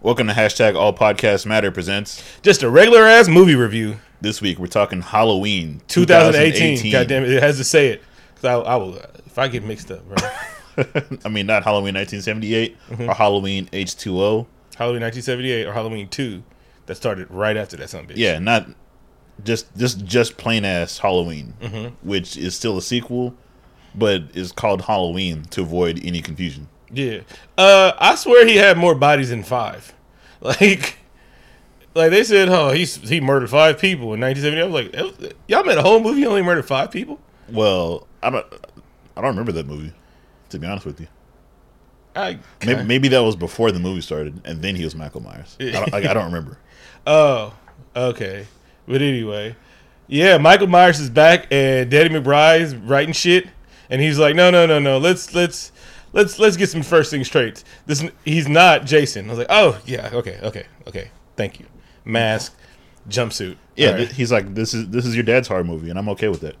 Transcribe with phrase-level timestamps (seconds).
[0.00, 2.22] Welcome to hashtag All Podcasts Matter presents.
[2.42, 3.96] Just a regular ass movie review.
[4.20, 6.92] This week we're talking Halloween 2018.
[6.92, 8.02] God damn it, it has to say it.
[8.36, 10.16] 'Cause I, I will, if I get mixed up, bro.
[11.24, 13.10] I mean, not Halloween 1978 Mm-hmm.
[13.10, 14.46] or Halloween H2O.
[14.76, 16.42] Halloween 1978 or Halloween 2
[16.86, 18.16] that started right after that son of a bitch.
[18.18, 18.68] Yeah, not
[19.44, 22.08] just just just plain ass Halloween, Mm-hmm.
[22.08, 23.34] which is still a sequel,
[23.96, 26.68] but is called Halloween to avoid any confusion.
[26.90, 27.20] Yeah.
[27.56, 29.94] Uh, I swear he had more bodies than five.
[30.40, 30.98] Like,
[31.96, 34.62] like they said, oh, he's he murdered five people in 1970.
[34.62, 37.18] I was like, y'all made a whole movie, only murdered five people?
[37.50, 38.46] Well, I don't
[39.16, 39.92] I don't remember that movie.
[40.50, 41.08] To be honest with you,
[42.14, 45.56] I, maybe, maybe that was before the movie started, and then he was Michael Myers.
[45.60, 46.58] I don't, like, I don't remember.
[47.06, 47.54] Oh,
[47.96, 48.46] okay.
[48.86, 49.56] But anyway,
[50.08, 53.46] yeah, Michael Myers is back, and Daddy McBride's writing shit,
[53.88, 55.72] and he's like, no, no, no, no, let's let's
[56.12, 57.62] let's let's get some first things straight.
[57.86, 59.26] This he's not Jason.
[59.26, 61.66] I was like, oh yeah, okay, okay, okay, thank you.
[62.04, 62.54] Mask,
[63.08, 63.96] jumpsuit, Yeah, right.
[63.98, 66.42] th- he's like, this is this is your dad's horror movie, and I'm okay with
[66.44, 66.56] it.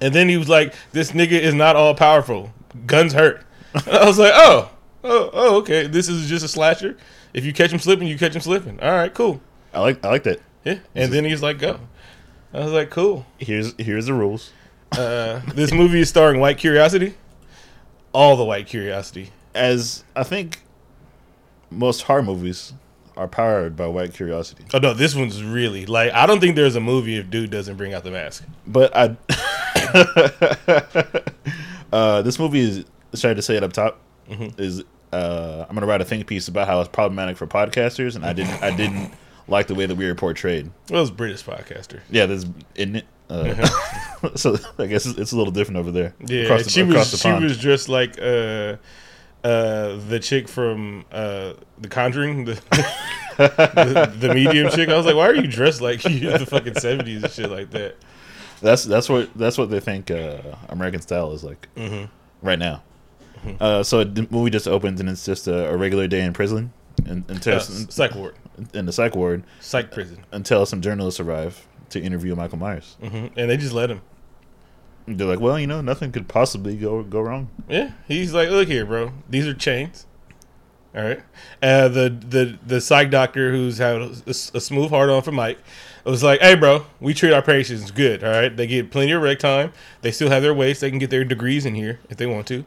[0.00, 2.52] and then he was like, this nigga is not all powerful.
[2.86, 3.42] Guns hurt.
[3.86, 4.70] I was like, oh,
[5.04, 5.86] oh, oh, okay.
[5.86, 6.96] This is just a slasher.
[7.34, 8.80] If you catch him slipping, you catch him slipping.
[8.80, 9.40] All right, cool.
[9.72, 10.40] I like I like that.
[10.64, 10.78] Yeah.
[10.94, 11.78] And then he's like, go.
[12.52, 13.24] I was like, cool.
[13.38, 14.50] Here's here's the rules.
[14.92, 17.14] Uh, this movie is starring White Curiosity.
[18.12, 19.30] All the White Curiosity.
[19.54, 20.62] As I think
[21.70, 22.72] most horror movies
[23.16, 26.76] are powered by white curiosity, Oh no, this one's really like I don't think there's
[26.76, 28.44] a movie if dude doesn't bring out the mask.
[28.66, 29.16] but I
[31.92, 33.98] uh, this movie is sorry to say it up top
[34.58, 38.24] is uh, I'm gonna write a think piece about how it's problematic for podcasters, and
[38.24, 39.12] I didn't I didn't
[39.50, 40.70] like the way that we were portrayed.
[40.90, 42.00] Well, it's British podcaster.
[42.10, 43.04] Yeah, there's isn't it.
[43.28, 43.54] Uh,
[44.34, 46.14] so I guess it's, it's a little different over there.
[46.26, 48.76] Yeah, across the, she across was the she was dressed like uh
[49.44, 52.54] uh the chick from uh The Conjuring, the
[53.36, 54.88] the, the medium chick.
[54.88, 57.70] I was like, why are you dressed like you the fucking seventies and shit like
[57.70, 57.96] that?
[58.60, 62.06] That's that's what that's what they think uh, American style is like Mm-hmm.
[62.46, 62.82] right now.
[63.58, 66.72] Uh, so the movie just opens and it's just a, a regular day in prison,
[67.06, 68.34] and Uh, until psych ward,
[68.74, 72.96] in the psych ward psych prison, until some journalists arrive to interview Michael Myers.
[73.00, 74.00] hmm and they just let him.
[75.06, 77.48] They're like, well, you know, nothing could possibly go go wrong.
[77.68, 79.12] Yeah, he's like, look here, bro.
[79.28, 80.06] These are chains.
[80.94, 81.20] All right.
[81.62, 85.58] Uh, the the the psych doctor who's had a, a smooth heart on for Mike
[86.04, 88.22] was like, hey, bro, we treat our patients good.
[88.24, 89.72] All right, they get plenty of rec time.
[90.02, 90.80] They still have their waist.
[90.80, 92.64] They can get their degrees in here if they want to.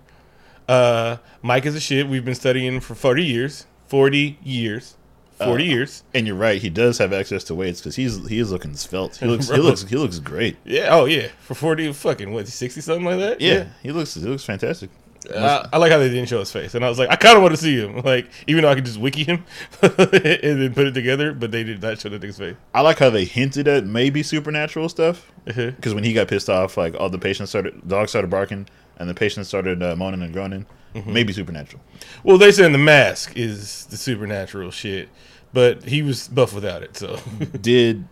[0.68, 2.08] Uh, Mike is a shit.
[2.08, 3.66] We've been studying for forty years.
[3.88, 4.96] Forty years.
[5.38, 6.04] Forty Uh, years.
[6.14, 9.18] And you're right, he does have access to weights because he's he is looking svelte.
[9.18, 10.58] He looks he looks he looks great.
[10.66, 10.90] Yeah.
[10.92, 11.28] Oh yeah.
[11.42, 13.42] For forty, fucking what, sixty something like that.
[13.42, 14.90] Yeah, he looks he looks fantastic.
[15.34, 17.38] I, I like how they didn't show his face, and I was like, I kind
[17.38, 19.46] of want to see him, like even though I could just wiki him
[19.82, 22.58] and then put it together, but they did not show the nigga's face.
[22.74, 25.32] I like how they hinted at maybe supernatural stuff.
[25.48, 25.72] Uh-huh.
[25.72, 28.68] because when he got pissed off, like all the patients started, dogs started barking,
[28.98, 30.66] and the patient started uh, moaning and groaning.
[30.96, 31.12] Mm-hmm.
[31.14, 31.82] Maybe supernatural.
[32.24, 35.10] Well, they said the mask is the supernatural shit,
[35.52, 36.96] but he was buff without it.
[36.98, 37.18] So
[37.62, 38.08] did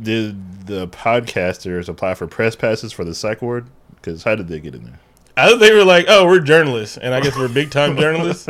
[0.00, 3.68] did the podcasters apply for press passes for the psych ward?
[3.94, 5.00] Because how did they get in there?
[5.38, 8.48] I think they were like, "Oh, we're journalists, and I guess we're big time journalists,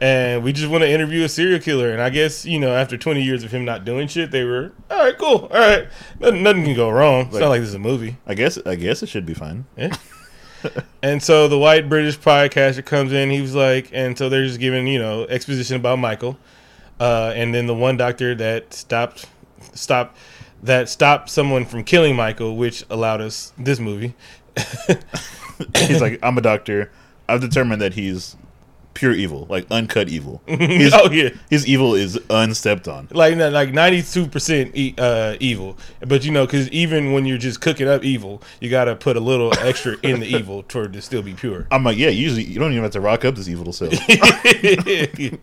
[0.00, 2.96] and we just want to interview a serial killer." And I guess you know, after
[2.98, 5.88] twenty years of him not doing shit, they were, "All right, cool, all right,
[6.20, 8.16] nothing, nothing can go wrong." It's Like- not like this is a movie.
[8.26, 9.64] I guess I guess it should be fine.
[9.76, 9.94] Yeah.
[11.02, 13.30] and so the white British podcaster comes in.
[13.30, 16.38] He was like, and so they're just giving you know exposition about Michael,
[17.00, 19.26] uh, and then the one doctor that stopped,
[19.74, 20.16] stopped,
[20.62, 24.14] that stopped someone from killing Michael, which allowed us this movie.
[25.76, 26.90] He's like, I'm a doctor.
[27.28, 28.36] I've determined that he's
[28.98, 30.42] pure evil, like uncut evil.
[30.46, 33.06] His, oh yeah, his evil is unstepped on.
[33.12, 35.78] like like ninety two percent uh, evil.
[36.00, 39.16] But you know, because even when you're just cooking up evil, you got to put
[39.16, 41.68] a little extra in the evil for to still be pure.
[41.70, 42.08] I'm like, yeah.
[42.08, 43.88] Usually, you don't even have to rock up this evil to sell.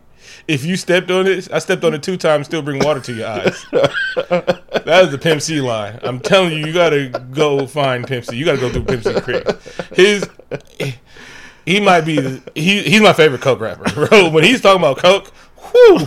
[0.48, 2.46] if you stepped on it, I stepped on it two times.
[2.46, 3.64] Still bring water to your eyes.
[3.72, 5.98] that is the Pimp C line.
[6.02, 8.36] I'm telling you, you gotta go find Pimp C.
[8.36, 9.44] You gotta go through Pimp C Creek.
[9.94, 10.28] His,
[11.66, 12.40] he might be.
[12.54, 14.30] He he's my favorite coke rapper, bro.
[14.30, 15.32] When he's talking about coke,
[15.74, 16.06] whoo,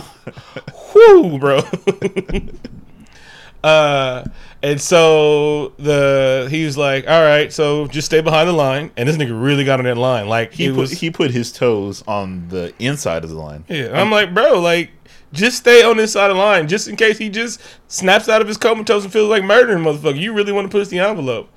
[0.94, 1.60] whoo, bro.
[3.64, 4.24] uh,
[4.62, 8.90] and so the he was like, all right, so just stay behind the line.
[8.96, 10.90] And this nigga really got on that line, like He put, was.
[10.92, 13.64] he put his toes on the inside of the line.
[13.68, 14.90] Yeah, I'm like, bro, like,
[15.32, 18.40] just stay on this side of the line, just in case he just snaps out
[18.42, 20.18] of his comatose and feels like murdering motherfucker.
[20.18, 21.48] You really want to push the envelope.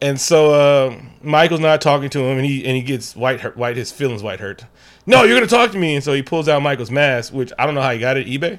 [0.00, 3.56] And so uh, Michael's not talking to him, and he and he gets white hurt,
[3.56, 4.64] white his feelings white hurt.
[5.06, 5.94] No, you're gonna talk to me.
[5.94, 8.26] And so he pulls out Michael's mask, which I don't know how he got it.
[8.26, 8.58] eBay.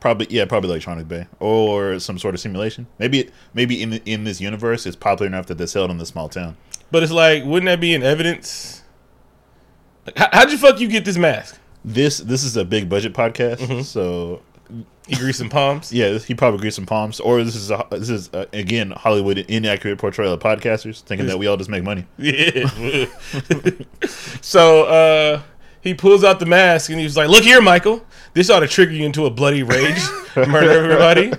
[0.00, 2.86] Probably yeah, probably Electronic Bay or some sort of simulation.
[2.98, 6.06] Maybe maybe in in this universe, it's popular enough that they sell it in the
[6.06, 6.56] small town.
[6.90, 8.82] But it's like, wouldn't that be in evidence?
[10.06, 11.58] Like, how, how'd you fuck you get this mask?
[11.84, 13.80] This this is a big budget podcast, Mm-hmm.
[13.82, 14.42] so
[15.06, 15.90] He greased some palms.
[15.90, 17.18] yeah, he probably greased some palms.
[17.18, 21.38] Or this is a, this is uh again Hollywood inaccurate portrayal of podcasters, thinking that
[21.38, 22.04] we all just make money.
[22.18, 23.06] Yeah.
[24.42, 25.42] so uh,
[25.80, 28.04] he pulls out the mask and he's like, "Look here, Michael.
[28.34, 30.02] This ought to trigger you into a bloody rage,
[30.36, 31.32] murder everybody."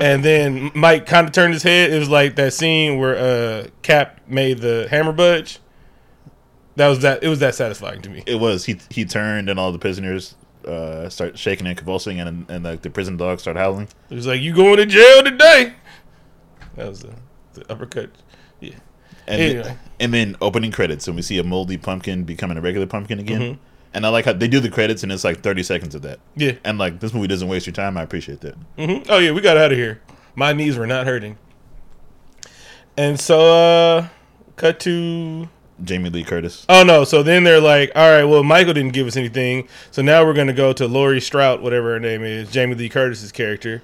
[0.00, 1.92] And then Mike kind of turned his head.
[1.92, 5.60] It was like that scene where uh, Cap made the hammer budge.
[6.74, 7.22] That was that.
[7.22, 8.24] It was that satisfying to me.
[8.26, 10.34] It was he he turned and all the prisoners
[10.66, 13.88] uh, start shaking and convulsing, and and like the prison dogs start howling.
[14.10, 15.74] It was like, "You going to jail today?"
[16.76, 17.14] That was the,
[17.54, 18.10] the uppercut.
[18.60, 18.74] Yeah.
[19.26, 19.76] And Anyway.
[20.00, 23.40] and then opening credits, and we see a moldy pumpkin becoming a regular pumpkin again.
[23.40, 23.60] Mm-hmm.
[23.94, 26.18] And I like how they do the credits, and it's like thirty seconds of that.
[26.36, 26.52] Yeah.
[26.64, 27.96] And like this movie doesn't waste your time.
[27.96, 28.54] I appreciate that.
[28.76, 30.00] hmm Oh yeah, we got out of here.
[30.34, 31.38] My knees were not hurting.
[32.96, 34.08] And so, uh,
[34.56, 35.48] cut to.
[35.82, 36.64] Jamie Lee Curtis.
[36.68, 37.04] Oh no!
[37.04, 40.34] So then they're like, "All right, well, Michael didn't give us anything, so now we're
[40.34, 43.82] gonna go to Laurie Strode, whatever her name is, Jamie Lee Curtis's character,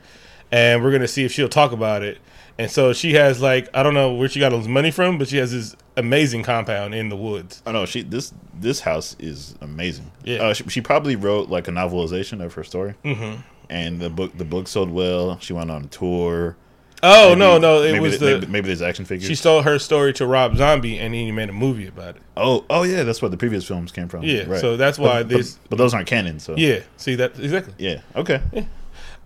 [0.53, 2.19] and we're gonna see if she'll talk about it."
[2.61, 5.17] And so she has like, I don't know where she got all this money from,
[5.17, 7.63] but she has this amazing compound in the woods.
[7.65, 10.13] Oh no, she this this house is amazing.
[10.25, 10.39] Yeah.
[10.39, 13.41] uh, she, she probably wrote like a novelization of her story, mm-hmm.
[13.71, 15.39] and the book the book sold well.
[15.39, 16.57] She went on a tour.
[17.03, 19.27] Oh Maybe- no, no, it maybe was the, maybe, maybe there's action figures.
[19.29, 22.23] she stole her story to Rob Zombie, and then he made a movie about it.
[22.37, 24.23] oh oh yeah, that's where the previous films came from.
[24.23, 24.61] Yeah, right.
[24.61, 26.41] so that's why But- this- But, but those aren't canon.
[26.41, 27.75] So Yeah, see that exactly.
[27.79, 28.01] yeah.
[28.17, 28.41] Okay.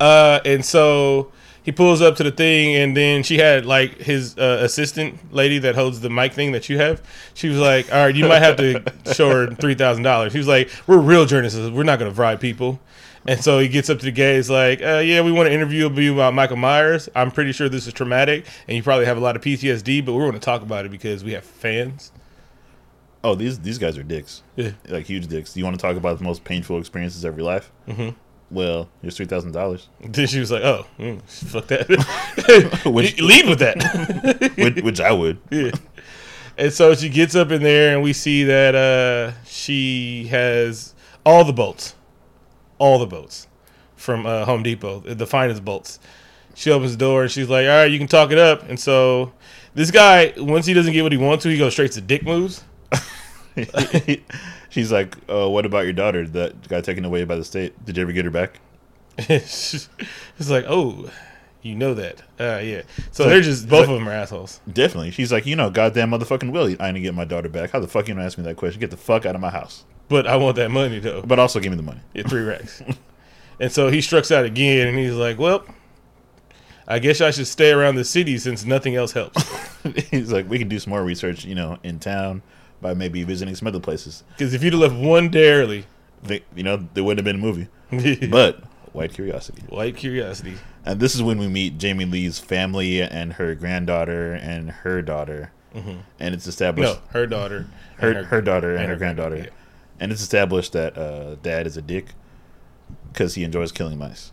[0.00, 1.32] Uh, and so
[1.62, 5.58] he pulls up to the thing, and then she had like his uh, assistant lady
[5.60, 7.00] that holds the mic thing that you have.
[7.34, 8.82] She was like, "All right, you might have to
[9.14, 11.58] show her three thousand dollars." He was like, "We're real journalists.
[11.70, 12.80] We're not going to bribe people."
[13.26, 14.34] And so he gets up to the guy.
[14.34, 17.08] He's like, uh, "Yeah, we want to interview you about Michael Myers.
[17.14, 20.12] I'm pretty sure this is traumatic, and you probably have a lot of PTSD, but
[20.12, 22.12] we're going to talk about it because we have fans."
[23.22, 24.42] Oh, these these guys are dicks.
[24.56, 24.72] Yeah.
[24.88, 25.54] Like huge dicks.
[25.54, 27.72] Do you want to talk about the most painful experiences of your life?
[27.88, 28.10] Mm-hmm.
[28.50, 29.88] Well, here's three thousand dollars.
[30.02, 32.82] Then she was like, "Oh, mm, fuck that.
[32.84, 35.38] Which- Lead with that." which, which I would.
[35.50, 35.70] Yeah.
[36.58, 40.94] And so she gets up in there, and we see that uh, she has
[41.24, 41.94] all the bolts,
[42.84, 43.48] all the bolts
[43.96, 45.98] from uh, Home Depot, the finest bolts.
[46.54, 48.78] She opens the door, and she's like, "All right, you can talk it up." And
[48.78, 49.32] so
[49.74, 52.22] this guy, once he doesn't get what he wants to, he goes straight to dick
[52.24, 52.62] moves.
[54.68, 57.72] She's like, "Oh, what about your daughter that got taken away by the state?
[57.86, 58.60] Did you ever get her back?"
[59.16, 59.88] it's
[60.46, 61.08] like, "Oh,
[61.62, 62.20] you know that?
[62.38, 62.82] Uh, yeah."
[63.12, 64.60] So they're just both of them are assholes.
[64.70, 65.12] Definitely.
[65.12, 67.70] She's like, "You know, goddamn motherfucking will I didn't get my daughter back?
[67.70, 68.78] How the fuck you gonna ask me that question?
[68.78, 71.22] Get the fuck out of my house." But I want that money though.
[71.22, 72.00] But also give me the money.
[72.12, 72.82] Yeah, three racks.
[73.60, 75.64] and so he strikes out again, and he's like, "Well,
[76.86, 79.42] I guess I should stay around the city since nothing else helps."
[80.10, 82.42] He's like, "We can do some more research, you know, in town
[82.80, 85.86] by maybe visiting some other places." Because if you'd have left one day early,
[86.22, 87.68] They, you know, there wouldn't have been a movie.
[88.30, 88.62] But
[88.92, 89.62] white curiosity.
[89.68, 90.54] white curiosity.
[90.84, 95.52] And this is when we meet Jamie Lee's family and her granddaughter and her daughter.
[95.74, 95.98] Mm-hmm.
[96.20, 97.66] And it's established No, her daughter,
[97.98, 99.36] her, and her, daughter and, and her her granddaughter.
[99.36, 99.56] granddaughter,
[100.00, 102.06] And it's established that uh, dad is a dick
[103.12, 104.32] because he enjoys killing mice.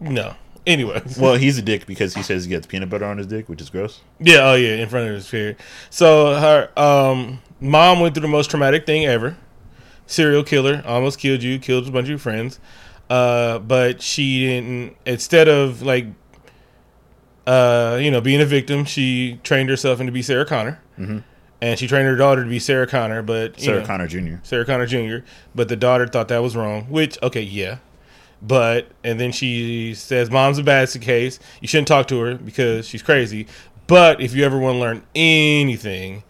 [0.00, 0.34] No.
[0.66, 3.48] Anyway, Well, he's a dick because he says he gets peanut butter on his dick,
[3.48, 4.00] which is gross.
[4.18, 5.56] yeah, oh yeah, in front of his chair.
[5.88, 9.36] So her um, mom went through the most traumatic thing ever.
[10.06, 12.58] Serial killer almost killed you, killed a bunch of your friends.
[13.08, 14.96] Uh, but she didn't.
[15.06, 16.06] Instead of like,
[17.46, 21.18] uh, you know, being a victim, she trained herself into be Sarah Connor, mm-hmm.
[21.62, 23.22] And she trained her daughter to be Sarah Connor.
[23.22, 24.36] But Sarah know, Connor Jr.
[24.42, 25.24] Sarah Connor Jr.
[25.54, 26.84] But the daughter thought that was wrong.
[26.84, 27.78] Which okay, yeah.
[28.42, 31.38] But and then she says, "Mom's a basket case.
[31.60, 33.46] You shouldn't talk to her because she's crazy.
[33.86, 36.22] But if you ever want to learn anything,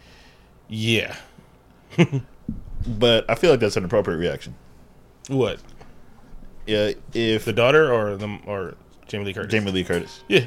[0.69, 1.15] yeah,
[2.87, 4.55] But I feel like that's an appropriate reaction.
[5.29, 5.61] what
[6.67, 9.51] Yeah, if the daughter or the or Jamie Lee Curtis?
[9.53, 10.47] Jamie Lee Curtis, Yeah,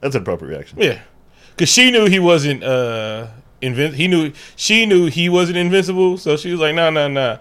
[0.00, 0.78] that's an appropriate reaction.
[0.80, 1.00] yeah,
[1.56, 3.28] because she knew he wasn't uh
[3.60, 6.16] He knew she knew he wasn't invincible.
[6.18, 7.38] So she was like, "No, no, no.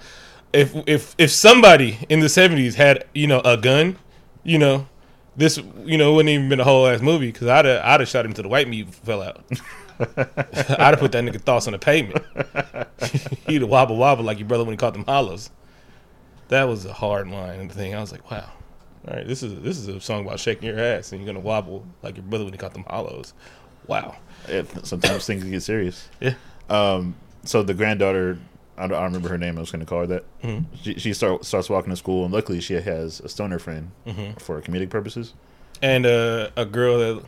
[0.54, 3.98] If if if somebody in the seventies had you know a gun,
[4.44, 4.88] you know."
[5.38, 8.10] This you know wouldn't even been a whole ass movie because I'd have, I'd have
[8.10, 9.42] shot him to the white meat fell out.
[10.00, 12.26] I'd have put that nigga thoughts on the pavement.
[13.48, 15.50] He'd wobble wobble like your brother when he caught them hollows.
[16.50, 17.96] That was a hard line thing.
[17.96, 18.52] I was like, wow.
[19.08, 21.44] All right, this is this is a song about shaking your ass and you're gonna
[21.44, 23.34] wobble like your brother when he caught them hollows.
[23.88, 24.18] Wow.
[24.84, 26.10] Sometimes things get serious.
[26.20, 26.34] Yeah.
[26.70, 28.38] Um, so the granddaughter
[28.78, 29.58] I don't, I don't remember her name.
[29.58, 30.24] I was going to call her that.
[30.82, 33.92] She, she start, starts walking to school, and luckily she has a stoner friend
[34.40, 35.34] for comedic purposes.
[35.82, 37.24] And uh, a girl that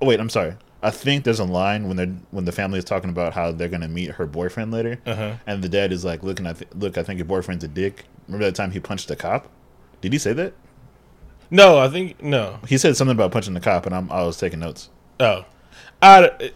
[0.00, 0.54] Oh wait, I'm sorry.
[0.82, 3.68] I think there's a line when they're when the family is talking about how they're
[3.68, 5.34] gonna meet her boyfriend later, Uh-huh.
[5.46, 8.04] and the dad is like, "Looking, I th- look, I think your boyfriend's a dick."
[8.28, 9.48] Remember that time he punched the cop?
[10.02, 10.52] Did he say that?
[11.50, 12.58] no, I think no.
[12.68, 14.90] He said something about punching the cop, and I'm, I was taking notes.
[15.20, 15.44] Oh,
[16.02, 16.50] I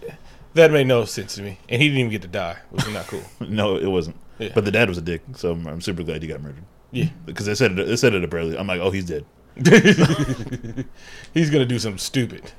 [0.55, 1.59] that made no sense to me.
[1.69, 3.23] And he didn't even get to die, which is not cool.
[3.49, 4.17] No, it wasn't.
[4.39, 4.51] Yeah.
[4.55, 7.11] But the dad was a dick, so I'm, I'm super glad he got murdered Yeah,
[7.27, 7.87] because they said it.
[7.87, 8.57] They said it abruptly.
[8.59, 9.25] I'm like, oh, he's dead.
[11.35, 12.53] he's gonna do something stupid,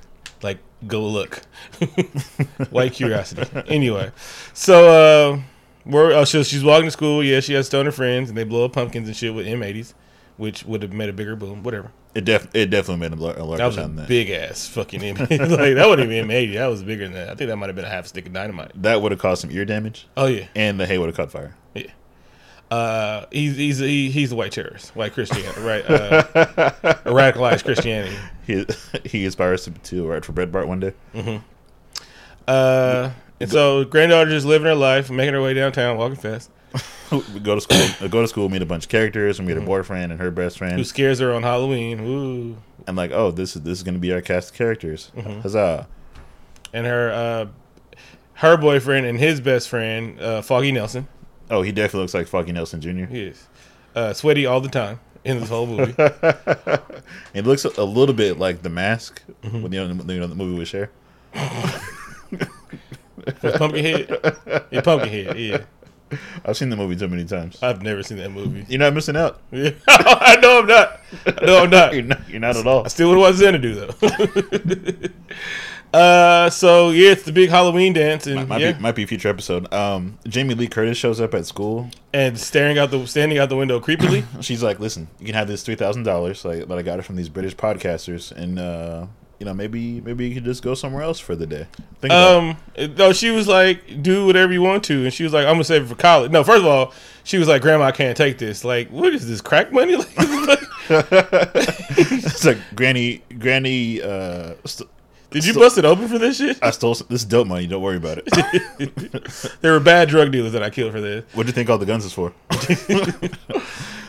[0.43, 1.41] like go look.
[2.69, 3.43] White curiosity.
[3.67, 4.11] Anyway,
[4.53, 4.89] so
[5.33, 5.41] uh,
[5.85, 7.23] we're uh, so she's walking to school.
[7.23, 9.93] Yeah, she has stoner friends, and they blow up pumpkins and shit with M80s,
[10.37, 11.63] which would have made a bigger boom.
[11.63, 11.91] Whatever.
[12.13, 14.07] It def it definitely made a, lar- a larger That was a than that.
[14.09, 15.19] big ass fucking M80.
[15.57, 16.53] like that wouldn't even M80.
[16.55, 17.29] That was bigger than that.
[17.29, 18.71] I think that might have been a half stick of dynamite.
[18.81, 21.31] That would have caused some ear damage, Oh yeah, and the hay would have caught
[21.31, 21.55] fire.
[21.73, 21.83] yeah.
[22.69, 25.83] Uh, he's he's he, he's the white terrorist, white Christian, right?
[25.89, 26.23] Uh,
[27.05, 28.15] radicalized Christianity.
[28.47, 28.65] He
[29.05, 30.93] he aspires to, to write for Breitbart one day.
[32.47, 36.49] Uh, and so granddaughter just living her life, making her way downtown, walking fast.
[37.11, 38.09] We go to school.
[38.09, 38.49] go to school.
[38.49, 39.39] Meet a bunch of characters.
[39.39, 41.99] We meet her boyfriend and her best friend, Who scares her on Halloween?
[41.99, 42.57] Ooh.
[42.87, 45.11] I'm like, oh, this is this is gonna be our cast of characters.
[45.43, 45.87] Huzzah!
[46.73, 47.45] and her uh,
[48.35, 51.07] her boyfriend and his best friend, uh, Foggy Nelson.
[51.49, 53.05] Oh, he definitely looks like Foggy Nelson Jr.
[53.05, 53.47] He is
[53.95, 55.93] uh, sweaty all the time in this whole movie.
[57.33, 60.35] It looks a little bit like The Mask when you know, the- you know the
[60.35, 60.89] movie with Cher.
[63.41, 64.09] Pumpkinhead,
[64.71, 65.37] yeah, Pumpkinhead.
[65.37, 65.57] Yeah,
[66.45, 67.61] I've seen the movie too many times.
[67.61, 68.65] I've never seen that movie.
[68.69, 69.39] You're not missing out.
[69.51, 69.71] Yeah.
[69.87, 70.99] I know I'm not.
[71.43, 71.93] Know I'm not.
[71.93, 72.29] You're not.
[72.29, 72.85] You're not at all.
[72.85, 75.09] I still would want Xanadu though.
[75.93, 79.07] uh, so yeah, it's the big Halloween dance, and Might yeah, be might be a
[79.07, 79.71] future episode.
[79.73, 81.89] Um, Jamie Lee Curtis shows up at school.
[82.13, 84.23] and staring out the standing out the window creepily.
[84.41, 87.03] She's like, "Listen, you can have this three thousand dollars, like, but I got it
[87.03, 89.07] from these British podcasters, and uh,
[89.41, 91.65] you know, maybe maybe you could just go somewhere else for the day."
[91.99, 92.13] Think.
[92.13, 92.57] Um,
[92.95, 95.63] no, she was like, "Do whatever you want to," and she was like, "I'm gonna
[95.63, 96.93] save it for college." No, first of all,
[97.23, 98.63] she was like, "Grandma, I can't take this.
[98.63, 104.01] Like, what is this crack money?" Like, it's like Granny, Granny.
[104.01, 104.89] Uh, st-
[105.31, 106.59] did you bust it open for this shit?
[106.61, 107.65] I stole some, this is dope money.
[107.67, 108.27] Don't worry about it.
[109.61, 111.23] There were bad drug dealers that I killed for this.
[111.33, 112.33] what do you think all the guns is for?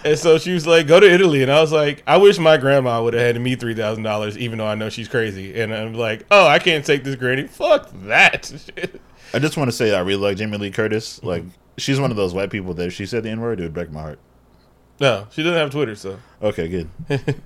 [0.04, 2.56] And so she was like, "Go to Italy," and I was like, "I wish my
[2.56, 5.72] grandma would have had me three thousand dollars, even though I know she's crazy." And
[5.72, 7.46] I'm like, "Oh, I can't take this, Granny.
[7.46, 8.50] Fuck that."
[9.32, 11.18] I just want to say I really like Jamie Lee Curtis.
[11.18, 11.26] Mm-hmm.
[11.28, 11.44] Like,
[11.78, 13.74] she's one of those white people that if she said the N word, it would
[13.74, 14.18] break my heart.
[14.98, 16.18] no, she doesn't have Twitter, so.
[16.42, 16.88] Okay, good.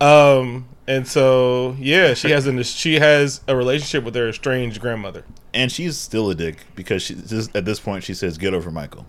[0.00, 5.24] Um, and so yeah, she has an she has a relationship with her estranged grandmother.
[5.54, 8.70] And she's still a dick because she just, at this point she says, "Get over
[8.70, 9.06] Michael."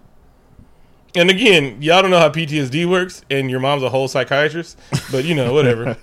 [1.15, 4.79] And again, y'all don't know how PTSD works, and your mom's a whole psychiatrist,
[5.11, 5.95] but you know, whatever.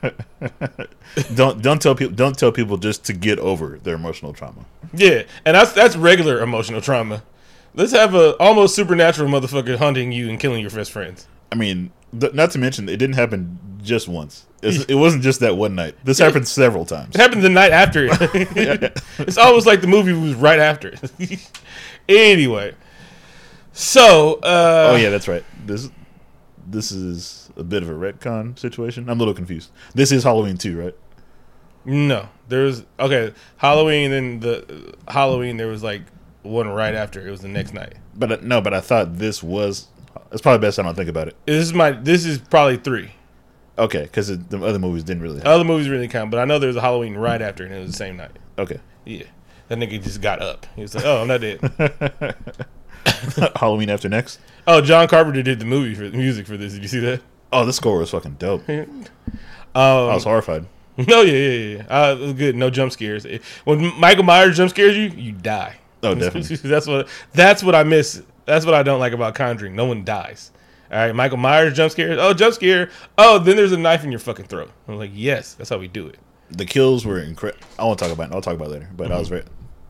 [1.35, 4.65] don't don't tell people don't tell people just to get over their emotional trauma.
[4.93, 7.23] yeah, and that's that's regular emotional trauma.
[7.75, 11.27] Let's have a almost supernatural motherfucker hunting you and killing your best friends.
[11.53, 14.47] I mean, th- not to mention it didn't happen just once.
[14.62, 15.95] It's, it wasn't just that one night.
[16.05, 17.14] This happened several times.
[17.14, 18.12] It happened the night after it.
[19.19, 21.50] it's almost like the movie was right after it.
[22.09, 22.75] anyway,
[23.73, 25.45] so uh, Oh yeah, that's right.
[25.64, 25.88] This
[26.67, 29.09] this is a bit of a retcon situation.
[29.09, 29.71] I'm a little confused.
[29.95, 30.95] This is Halloween too, right?
[31.85, 35.57] No, there was okay Halloween and the Halloween.
[35.57, 36.02] There was like
[36.43, 37.26] one right after.
[37.26, 37.95] It was the next night.
[38.14, 39.88] But uh, no, but I thought this was.
[40.33, 41.37] It's probably best I don't think about it.
[41.47, 41.93] This is my.
[41.93, 43.12] This is probably three.
[43.81, 45.39] Okay, because the other movies didn't really.
[45.39, 45.47] Have.
[45.47, 47.79] Other movies really count, but I know there was a Halloween right after, and it
[47.81, 48.31] was the same night.
[48.59, 49.25] Okay, Yeah,
[49.69, 50.67] that nigga just got up.
[50.77, 52.37] He was like, "Oh, I'm not dead."
[53.57, 54.39] Halloween after next.
[54.67, 56.75] oh, John Carpenter did the movie for the music for this.
[56.75, 57.23] Did you see that?
[57.53, 58.63] Oh, the score was fucking dope.
[58.69, 58.81] I
[59.75, 60.67] Um, was horrified.
[60.97, 61.85] no, yeah, yeah, yeah.
[61.89, 62.57] Uh, it was good.
[62.57, 63.27] No jump scares.
[63.65, 65.77] When Michael Myers jump scares you, you die.
[66.03, 66.57] Oh, definitely.
[66.57, 67.09] that's what.
[67.33, 68.23] That's what I miss.
[68.45, 69.75] That's what I don't like about Conjuring.
[69.77, 70.51] No one dies.
[70.92, 72.18] All right, Michael Myers jump scares.
[72.20, 72.90] Oh, jump scare.
[73.16, 74.70] Oh, then there's a knife in your fucking throat.
[74.88, 76.18] I'm like, yes, that's how we do it.
[76.50, 77.64] The kills were incredible.
[77.78, 78.30] I won't talk about.
[78.30, 78.35] it.
[78.35, 78.88] I'll talk about it later.
[78.97, 79.44] But I was right.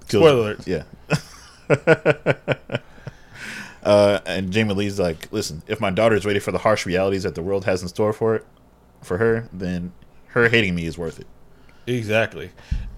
[0.08, 0.66] Kills, Spoiler alert.
[0.66, 0.82] Yeah.
[3.82, 7.22] uh, and Jamie Lee's like, listen, if my daughter is ready for the harsh realities
[7.22, 8.46] that the world has in store for it,
[9.02, 9.92] for her, then
[10.28, 11.26] her hating me is worth it.
[11.86, 12.50] Exactly.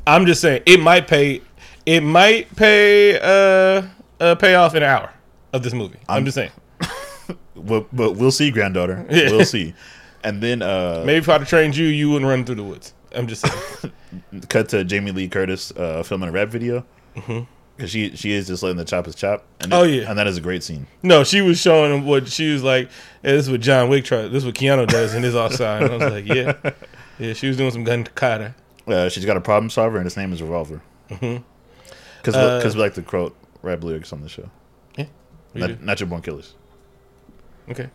[0.07, 1.43] I'm just saying it might pay.
[1.87, 3.19] It might pay.
[3.21, 3.83] Uh,
[4.21, 5.13] uh pay off in an hour
[5.53, 5.99] of this movie.
[6.09, 6.51] I'm, I'm- just saying.
[7.55, 9.05] But, but we'll see, granddaughter.
[9.11, 9.75] We'll see.
[10.25, 12.95] And then uh, Maybe if I'd have trained you, you wouldn't run through the woods.
[13.15, 13.93] I'm just saying.
[14.49, 16.85] cut to Jamie Lee Curtis uh, filming a rap video.
[17.15, 19.45] because she she is just letting the choppers chop.
[19.61, 20.09] And Oh, it- yeah.
[20.11, 20.87] and that is a great scene.
[21.03, 22.89] No, she was showing him what she was like.
[23.23, 24.29] Hey, this is what John Wick tried.
[24.29, 25.83] This is what Keanu does in his offside.
[25.83, 26.53] And I was like, yeah,
[27.19, 27.33] yeah.
[27.35, 28.55] She was doing some gun kata.
[28.87, 30.81] Uh, she's got a problem solver, and his name is Revolver.
[31.11, 31.43] Mhm.
[32.23, 34.49] Because Uh, we like to quote rap lyrics on the show.
[34.97, 35.77] We Not, do.
[35.85, 36.55] Natural Born Killers.
[37.71, 37.89] Okay.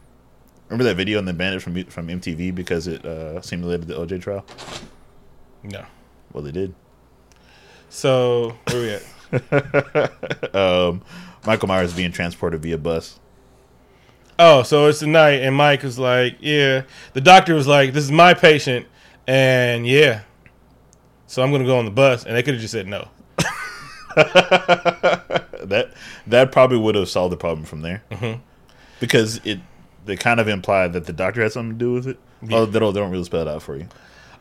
[0.70, 3.94] Remember that video and they banned it from from MTV because it uh, simulated the
[3.96, 4.46] OJ trial?
[5.64, 5.86] No.
[6.34, 6.74] Well, they did.
[7.90, 10.56] So where are we at?
[10.56, 11.02] um,
[11.46, 13.20] Michael Myers being transported via bus.
[14.40, 16.84] Oh, so it's the night, and Mike was like, "Yeah."
[17.14, 18.86] The doctor was like, "This is my patient,"
[19.26, 20.22] and yeah.
[21.26, 23.08] So I'm gonna go on the bus, and they could have just said no.
[24.16, 25.92] that
[26.28, 28.42] that probably would have solved the problem from there, Mhm.
[29.00, 29.60] Because it
[30.06, 32.18] they kind of implied that the doctor had something to do with it.
[32.42, 32.58] Yeah.
[32.58, 33.88] Oh, they don't, they don't really spell it out for you.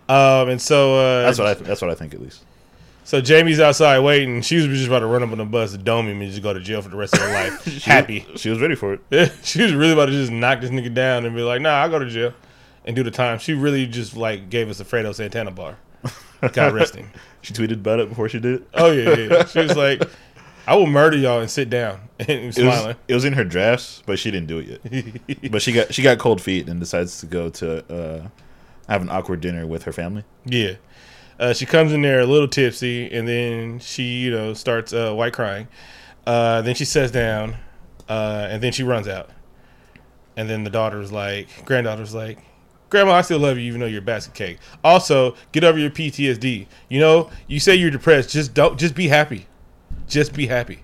[0.09, 2.45] Um, and so uh, That's what I that's what I think at least.
[3.05, 4.43] So Jamie's outside waiting.
[4.43, 6.43] She was just about to run up on the bus and dome him and just
[6.43, 7.65] go to jail for the rest of her life.
[7.69, 8.27] She- Happy.
[8.37, 9.01] she was ready for it.
[9.11, 11.71] Yeah, she was really about to just knock this nigga down and be like, "Nah,
[11.71, 12.33] I'll go to jail
[12.85, 15.77] and do the time." She really just like gave us a Fredo Santana bar.
[16.53, 17.11] God rest him.
[17.43, 18.69] She tweeted about it before she did it.
[18.75, 19.45] Oh yeah, yeah.
[19.47, 20.03] She was like,
[20.67, 24.03] "I will murder y'all and sit down." And It was, it was in her drafts,
[24.07, 25.51] but she didn't do it yet.
[25.53, 28.29] but she got she got cold feet and decides to go to uh,
[28.89, 30.25] have an awkward dinner with her family.
[30.45, 30.75] Yeah.
[31.39, 35.13] Uh, she comes in there a little tipsy, and then she, you know, starts uh,
[35.13, 35.69] white crying.
[36.27, 37.57] Uh, then she sits down,
[38.09, 39.29] uh, and then she runs out.
[40.39, 42.39] And then the daughter's like, granddaughter's like,
[42.89, 44.59] Grandma, I still love you, even though you're a basket cake.
[44.85, 46.67] Also, get over your PTSD.
[46.89, 48.31] You know, you say you're depressed.
[48.31, 48.79] Just don't.
[48.79, 49.47] Just be happy.
[50.09, 50.81] Just be happy.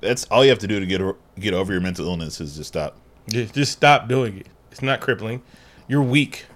[0.00, 1.00] That's all you have to do to get
[1.38, 2.96] get over your mental illness is just stop.
[3.28, 4.46] Just, just stop doing it.
[4.70, 5.42] It's not crippling.
[5.88, 6.46] You're weak.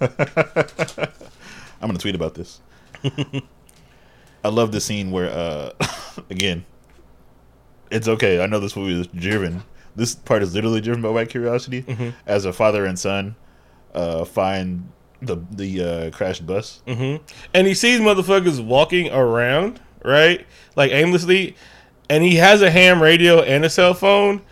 [0.00, 0.08] I'm
[1.80, 2.60] gonna tweet about this.
[4.44, 5.70] I love the scene where, uh,
[6.30, 6.64] again,
[7.90, 8.42] it's okay.
[8.42, 9.62] I know this movie is driven.
[9.96, 11.84] This part is literally driven by white curiosity.
[12.26, 13.36] As a father and son
[13.94, 14.90] uh, find
[15.22, 16.82] the the uh, crashed bus.
[16.86, 17.16] hmm
[17.54, 20.46] And he sees motherfuckers walking around, right?
[20.76, 21.56] Like aimlessly.
[22.10, 24.42] And he has a ham radio and a cell phone.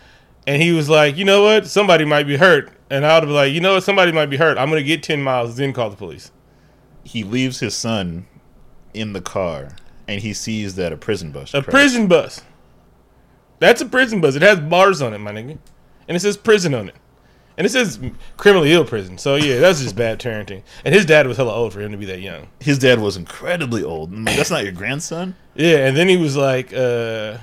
[0.45, 1.67] And he was like, you know what?
[1.67, 2.71] Somebody might be hurt.
[2.89, 3.83] And I would be like, you know what?
[3.83, 4.57] Somebody might be hurt.
[4.57, 6.31] I'm going to get 10 miles, then call the police.
[7.03, 8.27] He leaves his son
[8.93, 9.75] in the car,
[10.07, 11.53] and he sees that a prison bus.
[11.53, 11.69] A crashed.
[11.69, 12.41] prison bus.
[13.59, 14.35] That's a prison bus.
[14.35, 15.57] It has bars on it, my nigga.
[16.07, 16.95] And it says prison on it.
[17.57, 17.99] And it says
[18.37, 19.17] criminally ill prison.
[19.17, 20.63] So, yeah, that's just bad parenting.
[20.83, 22.47] And his dad was hella old for him to be that young.
[22.59, 24.11] His dad was incredibly old.
[24.11, 25.35] Like, That's not your grandson.
[25.55, 27.37] Yeah, and then he was like, uh,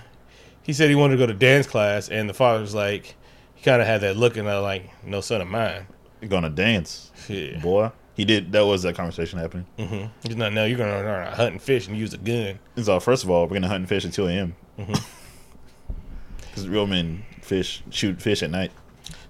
[0.62, 3.14] he said he wanted to go to dance class, and the father was like,
[3.55, 5.87] he kind of had that look, and I like, no son of mine.
[6.20, 7.59] You're gonna dance, Yeah.
[7.61, 7.90] boy.
[8.14, 8.53] He did.
[8.53, 9.66] That was that conversation happening.
[9.79, 10.07] Mm-hmm.
[10.27, 12.18] He's not, no, you're going to learn how to hunt and fish and use a
[12.18, 12.59] gun.
[12.77, 13.01] It's all.
[13.01, 14.57] First of all, we're gonna hunt and fish at 2 a.m.
[14.79, 15.03] Mhm.
[16.42, 18.73] Because real men fish, shoot fish at night.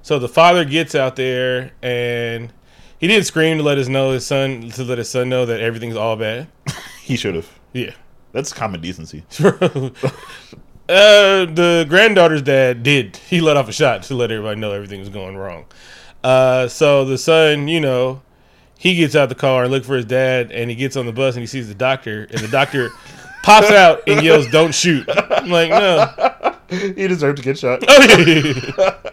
[0.02, 2.52] So the father gets out there, and
[2.98, 5.60] he didn't scream to let his know his son to let his son know that
[5.60, 6.48] everything's all bad.
[7.02, 7.48] He should have.
[7.72, 7.92] Yeah.
[8.32, 9.24] That's common decency.
[9.40, 9.90] uh,
[10.88, 13.16] the granddaughter's dad did.
[13.16, 15.66] He let off a shot to let everybody know everything was going wrong.
[16.22, 18.22] Uh, so the son, you know,
[18.78, 21.12] he gets out the car and look for his dad, and he gets on the
[21.12, 22.90] bus and he sees the doctor, and the doctor
[23.42, 26.56] pops out and yells, "Don't shoot!" I'm like, no.
[26.70, 27.84] he deserved to get shot.
[27.86, 28.96] Oh.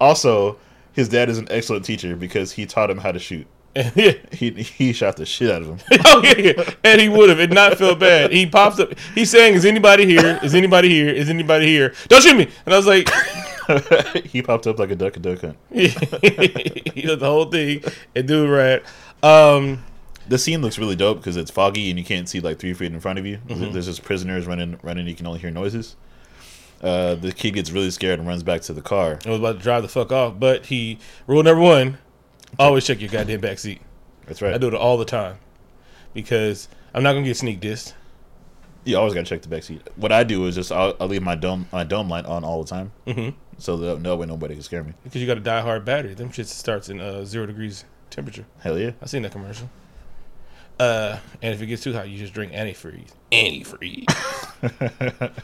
[0.00, 0.58] Also,
[0.92, 3.46] his dad is an excellent teacher because he taught him how to shoot.
[3.74, 4.12] Yeah.
[4.32, 5.78] He he shot the shit out of him.
[6.04, 6.70] Oh yeah, yeah.
[6.84, 8.32] and he would have and not felt bad.
[8.32, 8.92] He pops up.
[9.14, 10.38] He's saying, "Is anybody here?
[10.42, 11.08] Is anybody here?
[11.08, 11.94] Is anybody here?
[12.08, 13.08] Don't shoot me!" And I was like,
[14.26, 15.56] he popped up like a duck a duck hunt.
[15.70, 17.82] he did the whole thing
[18.14, 18.82] and do it right.
[19.22, 19.84] Um,
[20.28, 22.92] The scene looks really dope because it's foggy and you can't see like three feet
[22.92, 23.38] in front of you.
[23.46, 23.72] Mm-hmm.
[23.72, 25.06] There's just prisoners running, running.
[25.06, 25.96] You can only hear noises.
[26.82, 29.18] Uh, the kid gets really scared and runs back to the car.
[29.24, 31.98] I was about to drive the fuck off, but he rule number one:
[32.58, 33.80] always check your goddamn back seat.
[34.26, 34.54] That's right.
[34.54, 35.36] I do it all the time
[36.14, 37.94] because I'm not gonna get sneak dissed.
[38.84, 39.82] You always gotta check the back seat.
[39.96, 42.62] What I do is just I'll, I'll leave my dome my dome light on all
[42.62, 43.36] the time, Mm-hmm.
[43.58, 44.92] so that no way nobody can scare me.
[45.04, 46.14] Because you got a die hard battery.
[46.14, 48.44] Them shits starts in uh, zero degrees temperature.
[48.60, 48.90] Hell yeah!
[49.00, 49.70] I seen that commercial.
[50.80, 53.10] Uh, and if it gets too hot, you just drink antifreeze.
[53.30, 54.06] Antifreeze.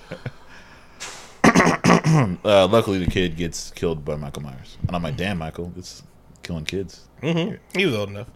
[2.45, 6.03] Uh, luckily, the kid gets killed by Michael Myers, and I'm like, damn, Michael, it's
[6.49, 7.07] killing kids.
[7.23, 7.55] mm-hmm.
[7.79, 8.27] He was old enough.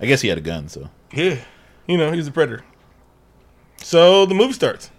[0.00, 1.38] I guess he had a gun, so Yeah,
[1.88, 2.64] you know he's a predator.
[3.78, 4.90] So the movie starts.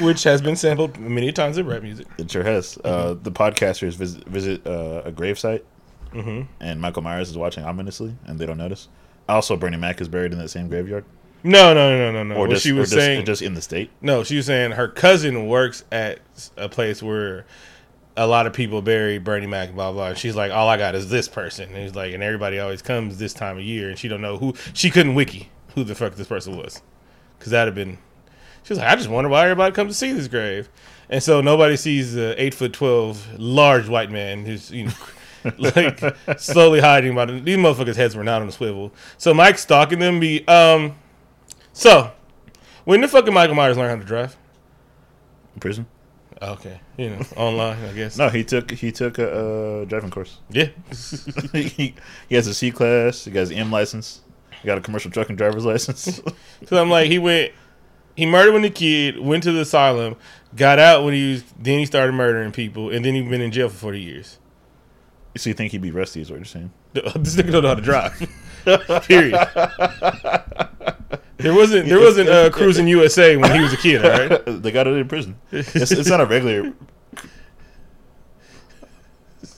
[0.00, 2.06] Which has been sampled many times in rap music.
[2.18, 2.78] it sure has.
[2.84, 3.22] Uh, Mm-hmm.
[3.22, 5.62] the podcasters visit, visit uh, a gravesite,
[6.12, 6.42] Mm-hmm.
[6.60, 8.88] and Michael Myers is watching ominously, and they don't notice.
[9.28, 11.04] Also, Bernie Mac is buried in that same graveyard,
[11.46, 12.34] No, no, no, no, no.
[12.34, 13.90] or What just, she was just, saying, just in the state.
[14.00, 16.18] no, she was saying her cousin works at
[16.56, 17.46] a place where
[18.16, 20.08] a lot of people bury Bernie Mac, blah blah.
[20.08, 21.68] And she's like, all I got is this person.
[21.68, 24.38] And he's like, and everybody always comes this time of year, and she don't know
[24.38, 24.54] who.
[24.72, 26.82] She couldn't wiki who the fuck this person was,
[27.38, 27.98] because that'd have been.
[28.64, 30.68] She was like, I just wonder why everybody comes to see this grave,
[31.08, 34.92] and so nobody sees the eight foot twelve large white man who's you know.
[35.58, 36.00] like
[36.38, 38.92] slowly hiding by the, these motherfuckers' heads were not on a swivel.
[39.16, 40.18] So Mike's stalking them.
[40.18, 40.96] Be um,
[41.76, 42.10] so
[42.86, 44.34] when the fucking Michael Myers learn how to drive?
[45.54, 45.86] In prison?
[46.40, 48.16] Okay, you know, online, I guess.
[48.18, 50.38] No, he took he took a uh, driving course.
[50.48, 50.68] Yeah,
[51.52, 51.94] he,
[52.28, 53.26] he has a C class.
[53.26, 54.22] He got his M license.
[54.62, 56.22] He got a commercial trucking driver's license.
[56.66, 57.52] so I'm like, he went,
[58.14, 60.16] he murdered when the kid, went to the asylum,
[60.54, 63.52] got out when he was, then he started murdering people, and then he been in
[63.52, 64.38] jail for 40 years.
[65.36, 66.22] so you think he'd be rusty?
[66.22, 66.72] Is what you're saying?
[66.94, 68.18] This nigga don't know how to drive.
[69.04, 70.94] Period.
[71.38, 74.42] There wasn't there wasn't uh, Cruis'n USA when he was a kid, all right?
[74.62, 75.36] they got it in prison.
[75.52, 76.72] It's, it's not a regular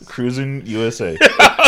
[0.05, 1.13] Cruis'n USA.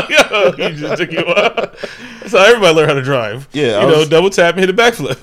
[0.08, 1.76] Yo, he just took you out.
[2.20, 3.48] That's how everybody learned how to drive.
[3.52, 5.18] Yeah, I you know, was- double tap and hit a backflip.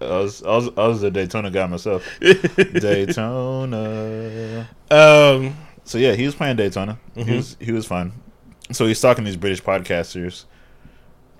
[0.00, 2.04] I was I was I was a Daytona guy myself.
[2.80, 4.68] Daytona.
[4.90, 6.98] um, So yeah, he was playing Daytona.
[7.14, 7.28] Mm-hmm.
[7.28, 8.12] He was he was fun.
[8.72, 10.44] So he's talking to these British podcasters,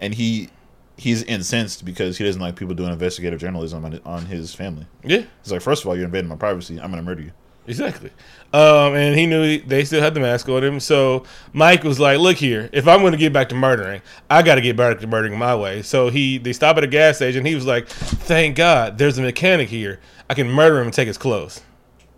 [0.01, 0.51] and he
[1.01, 4.87] he's incensed because he doesn't like people doing investigative journalism on, on his family.
[5.03, 6.79] yeah, He's like, first of all, you're invading my privacy.
[6.81, 7.33] I'm gonna murder you.
[7.67, 8.11] Exactly.
[8.53, 10.81] Um, and he knew he- they still had the mask on him.
[10.81, 14.43] So Mike was like, "Look here, if I'm going to get back to murdering, I
[14.43, 17.17] got to get back to murdering my way." So he they stop at a gas
[17.17, 17.45] station.
[17.45, 20.01] He was like, "Thank God, there's a mechanic here.
[20.29, 21.61] I can murder him and take his clothes."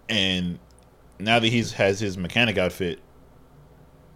[0.08, 0.58] And
[1.18, 3.00] now that he's has his mechanic outfit,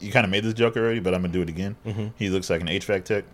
[0.01, 1.77] you kind of made this joke already, but I'm gonna do it again.
[1.85, 2.07] Mm-hmm.
[2.17, 3.25] He looks like an HVAC tech.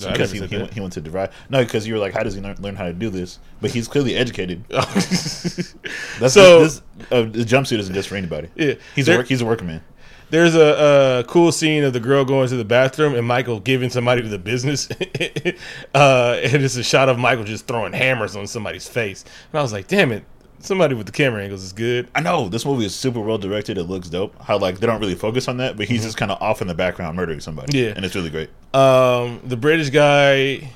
[0.00, 1.30] No, because he, he, went, he went to DeVry.
[1.50, 3.38] No, because you were like, how does he learn, learn how to do this?
[3.60, 4.64] But he's clearly educated.
[4.68, 8.48] That's So- this, uh, the jumpsuit isn't just for anybody.
[8.54, 9.82] yeah, He's there- a work, he's a working man.
[10.30, 13.88] There's a, a cool scene of the girl going to the bathroom and Michael giving
[13.88, 14.86] somebody to the business.
[15.94, 19.24] uh, and it's a shot of Michael just throwing hammers on somebody's face.
[19.52, 20.24] And I was like, damn it,
[20.60, 22.08] somebody with the camera angles is good.
[22.14, 23.78] I know this movie is super well directed.
[23.78, 24.40] It looks dope.
[24.42, 26.68] How like they don't really focus on that, but he's just kind of off in
[26.68, 27.72] the background murdering somebody.
[27.72, 27.86] Mm-hmm.
[27.88, 27.92] Yeah.
[27.96, 28.50] and it's really great.
[28.74, 30.70] Um, the British guy,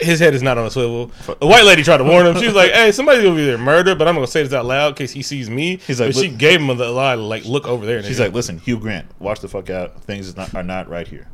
[0.00, 1.12] his head is not on a swivel.
[1.40, 2.36] The white lady tried to warn him.
[2.38, 4.64] She was like, "Hey, somebody's gonna be there murdered, but I'm gonna say this out
[4.64, 7.44] loud in case he sees me." He's like, but she gave him the lie like
[7.44, 8.02] look over there.
[8.02, 10.02] She's like, listen, Hugh Grant, watch the fuck out.
[10.02, 11.28] Things is not, are not right here.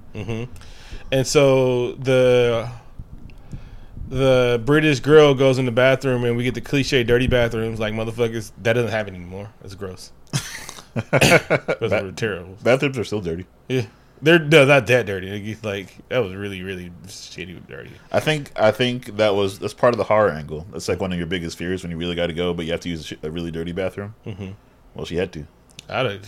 [1.11, 2.69] and so the
[4.09, 7.79] the British girl goes in the bathroom, and we get the cliche dirty bathrooms.
[7.79, 9.51] Like motherfuckers, that doesn't happen anymore.
[9.61, 10.13] That's gross.
[10.95, 12.57] Those Ba- were terrible.
[12.63, 13.47] Bathrooms are still dirty.
[13.69, 13.87] Yeah,
[14.23, 15.57] they're no, not that dirty.
[15.63, 17.93] Like, that was really, really shitty dirty.
[18.11, 20.67] I think I think that was that's part of the horror angle.
[20.73, 22.73] That's like one of your biggest fears when you really got to go, but you
[22.73, 24.15] have to use a, sh- a really dirty bathroom.
[24.27, 24.51] Mm-hmm.
[24.95, 25.47] Well, she had to.
[25.89, 26.21] I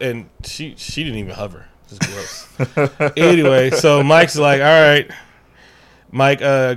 [0.00, 1.66] and she she didn't even hover.
[1.88, 3.12] Just gross.
[3.16, 5.10] anyway, so Mike's like, all right.
[6.10, 6.76] Mike uh,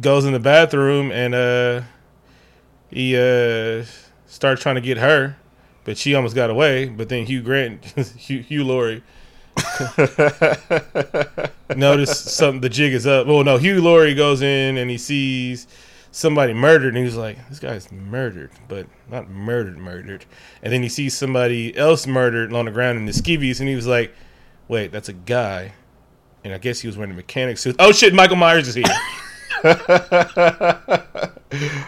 [0.00, 1.82] goes in the bathroom and uh,
[2.90, 3.84] he uh,
[4.26, 5.36] starts trying to get her,
[5.84, 6.88] but she almost got away.
[6.88, 7.84] But then Hugh Grant,
[8.16, 9.02] Hugh, Hugh Laurie,
[11.76, 12.60] notice something.
[12.60, 13.26] The jig is up.
[13.26, 15.66] Well, no, Hugh Laurie goes in and he sees
[16.12, 20.24] somebody murdered, and he's like, "This guy's murdered, but not murdered, murdered."
[20.62, 23.74] And then he sees somebody else murdered on the ground in the skivvies, and he
[23.74, 24.14] was like,
[24.68, 25.72] "Wait, that's a guy."
[26.42, 27.76] And I guess he was wearing a mechanic suit.
[27.78, 28.84] Oh shit, Michael Myers is here.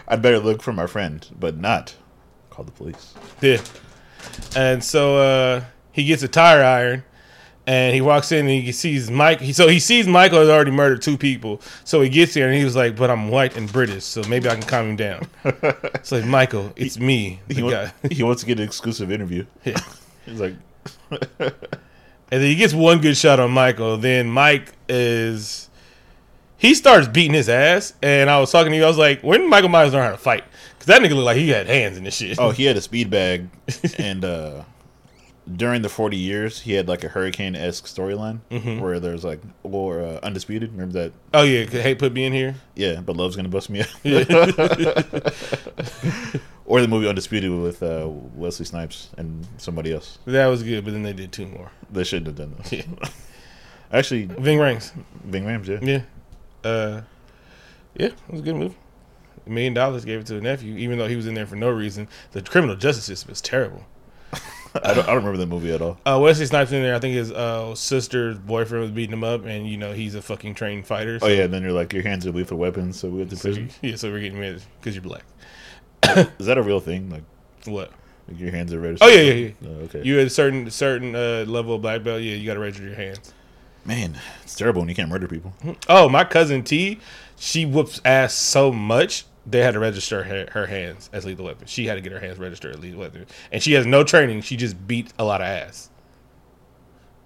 [0.09, 1.95] I'd better look for my friend, but not
[2.51, 3.15] call the police.
[3.41, 3.59] Yeah.
[4.57, 7.05] And so uh, he gets a tire iron
[7.67, 9.41] and he walks in and he sees Mike.
[9.41, 11.61] He, so he sees Michael has already murdered two people.
[11.85, 14.49] So he gets there and he was like, But I'm white and British, so maybe
[14.49, 15.27] I can calm him down.
[15.45, 17.93] it's like, Michael, it's me, the He, wa- guy.
[18.11, 19.47] he wants to get an exclusive interview.
[19.65, 19.79] Yeah.
[20.27, 20.55] He's like,
[21.11, 23.97] And then he gets one good shot on Michael.
[23.99, 25.69] Then Mike is.
[26.63, 27.93] He starts beating his ass.
[28.03, 30.13] And I was talking to you, I was like, When did Michael Myers learn how
[30.13, 30.45] to fight?
[30.73, 32.39] Because that nigga looked like he had hands in this shit.
[32.39, 33.49] oh, he had a speed bag,
[33.99, 34.63] and uh,
[35.57, 38.81] during the forty years, he had like a hurricane esque storyline Mm-hmm.
[38.81, 40.71] where there's like or uh, undisputed.
[40.73, 41.13] Remember that?
[41.35, 41.65] Oh, yeah.
[41.67, 42.55] Hey, put me in here.
[42.77, 43.89] Yeah, but love's gonna bust me out.
[46.65, 50.19] or the movie Undisputed with uh, Wesley Snipes and somebody else.
[50.27, 51.71] That was good, but then they did two more.
[51.91, 52.73] They shouldn't have done those.
[52.73, 52.83] Yeah.
[53.93, 54.93] Actually, Ving Rhames.
[55.25, 55.79] Ving Rhames, yeah.
[55.83, 56.03] Yeah.
[56.65, 57.03] Uh,
[57.95, 58.77] yeah, it was a good movie.
[59.47, 61.57] A million dollars gave it to the nephew, even though he was in there for
[61.57, 62.09] no reason.
[62.33, 63.85] The criminal justice system is terrible.
[64.75, 65.99] I don't, I don't remember that movie at all.
[66.07, 66.95] Uh, Wesley Snipes in there.
[66.95, 70.23] I think his uh, sister's boyfriend was beating him up, and you know he's a
[70.23, 71.19] fucking trained fighter.
[71.21, 73.37] Oh yeah, and then you're like your hands are lethal weapons, so we went to
[73.37, 73.71] So prison.
[73.83, 75.25] you- yeah, so we're getting mad because you're black.
[76.39, 77.11] Is that a real thing?
[77.11, 77.25] Like,
[77.67, 77.93] What?
[78.29, 79.09] like your hands are registered?
[79.09, 79.69] Oh yeah, yeah, yeah.
[79.69, 80.03] Oh, okay.
[80.05, 82.87] You at a certain certain uh, level of black belt, yeah, you got to register
[82.87, 83.35] your hands.
[83.85, 85.53] Man, it's terrible when you can't murder people.
[85.89, 87.01] Oh, my cousin T,
[87.37, 91.67] she whoops ass so much they had to register her, her hands as lethal weapon.
[91.67, 94.43] She had to get her hands registered as lethal weapon, and she has no training.
[94.43, 95.91] She just beat a lot of ass.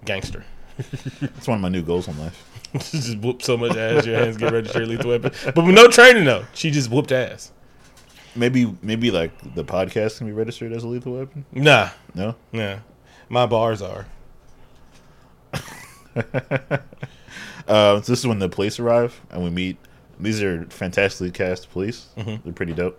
[0.03, 0.43] Gangster.
[1.21, 2.43] That's one of my new goals in life.
[2.91, 5.87] just whooped so much ass your hands get registered as lethal weapon, but with no
[5.87, 6.45] training though.
[6.53, 7.51] She just whooped ass.
[8.35, 11.45] Maybe, maybe like the podcast can be registered as a lethal weapon.
[11.51, 12.35] Nah, No.
[12.51, 12.77] nah.
[13.29, 14.07] My bars are.
[17.67, 19.77] Uh, so this is when the police arrive and we meet.
[20.21, 22.07] These are fantastically cast police.
[22.17, 22.35] Mm-hmm.
[22.45, 22.97] They're pretty dope.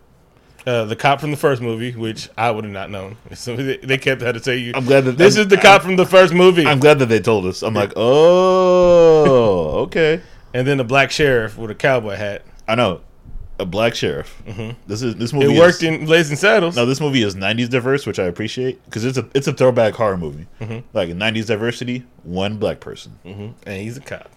[0.66, 3.16] Uh, the cop from the first movie, which I would have not known.
[3.34, 4.72] So they, they kept had to tell you.
[4.74, 6.66] I'm glad that this I'm- is the cop from the first movie.
[6.66, 7.62] I'm glad that they told us.
[7.62, 10.20] I'm like, oh, okay.
[10.52, 12.42] and then the black sheriff with a cowboy hat.
[12.66, 13.00] I know
[13.60, 14.42] a black sheriff.
[14.86, 15.46] This is this movie.
[15.46, 15.52] Mm-hmm.
[15.52, 16.76] It is- worked in Blazing Saddles.
[16.76, 19.94] No, this movie is '90s diverse, which I appreciate because it's a it's a throwback
[19.94, 20.46] horror movie.
[20.60, 20.86] Mm-hmm.
[20.92, 23.18] Like '90s diversity, one black person.
[23.24, 24.30] and he's a cop.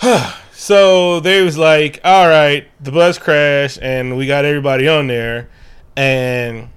[0.52, 5.48] so they was like, "All right, the bus crashed, and we got everybody on there,
[5.96, 6.68] and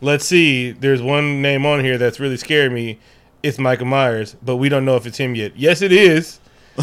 [0.00, 0.72] let's see.
[0.72, 2.98] There's one name on here that's really scared me.
[3.42, 5.56] It's Michael Myers, but we don't know if it's him yet.
[5.56, 6.40] Yes, it is."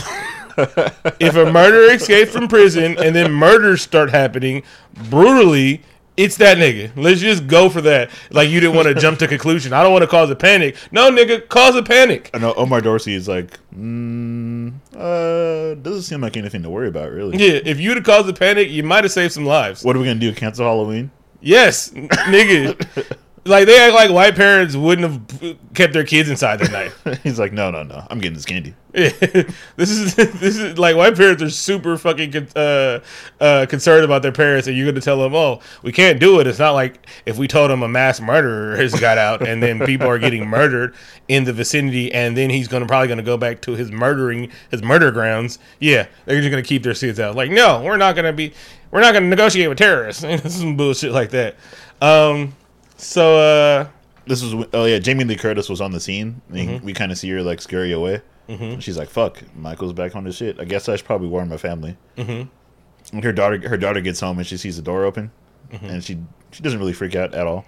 [1.19, 4.63] if a murderer escapes from prison and then murders start happening
[5.09, 5.81] brutally,
[6.17, 6.91] it's that nigga.
[6.95, 8.09] Let's just go for that.
[8.31, 9.73] Like you didn't want to jump to conclusion.
[9.73, 10.75] I don't want to cause a panic.
[10.91, 12.29] No, nigga, cause a panic.
[12.33, 17.11] I know Omar Dorsey is like, mm, uh, doesn't seem like anything to worry about,
[17.11, 17.37] really.
[17.37, 19.83] Yeah, if you'd have caused a panic, you might have saved some lives.
[19.83, 20.33] What are we gonna do?
[20.33, 21.11] Cancel Halloween?
[21.39, 23.17] Yes, nigga.
[23.45, 27.19] like they act like white parents wouldn't have kept their kids inside that night.
[27.23, 28.05] He's like, no, no, no.
[28.09, 28.75] I'm getting this candy.
[28.93, 32.99] This is this is like white parents are super fucking uh,
[33.39, 36.39] uh, concerned about their parents, and you're going to tell them, "Oh, we can't do
[36.39, 39.63] it." It's not like if we told them a mass murderer has got out, and
[39.63, 40.93] then people are getting murdered
[41.29, 43.91] in the vicinity, and then he's going to probably going to go back to his
[43.91, 45.57] murdering his murder grounds.
[45.79, 47.35] Yeah, they're just going to keep their kids out.
[47.35, 48.53] Like, no, we're not going to be,
[48.91, 50.21] we're not going to negotiate with terrorists.
[50.53, 51.55] Some bullshit like that.
[52.01, 52.53] Um,
[53.01, 53.87] so uh,
[54.27, 56.41] This was oh yeah, Jamie Lee Curtis was on the scene.
[56.51, 56.85] Mm-hmm.
[56.85, 58.21] We kind of see her like scurry away.
[58.49, 58.79] Mm-hmm.
[58.79, 60.59] She's like, "Fuck, Michael's back on his shit.
[60.59, 63.15] I guess I should probably warn my family." Mm-hmm.
[63.15, 65.31] And her daughter, her daughter gets home and she sees the door open,
[65.71, 65.85] Mm-hmm.
[65.85, 66.17] and she
[66.51, 67.65] she doesn't really freak out at all.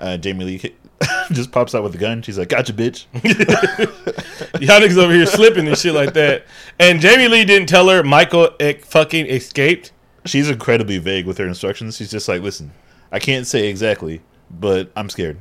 [0.00, 0.74] Uh, Jamie Lee
[1.32, 2.20] just pops out with a gun.
[2.22, 3.06] She's like, "Gotcha, bitch."
[4.60, 6.44] Y'all niggas over here slipping and shit like that.
[6.78, 9.92] And Jamie Lee didn't tell her Michael e- fucking escaped.
[10.24, 11.96] She's incredibly vague with her instructions.
[11.96, 12.72] She's just like, "Listen,
[13.12, 14.20] I can't say exactly,
[14.60, 15.38] but I'm scared."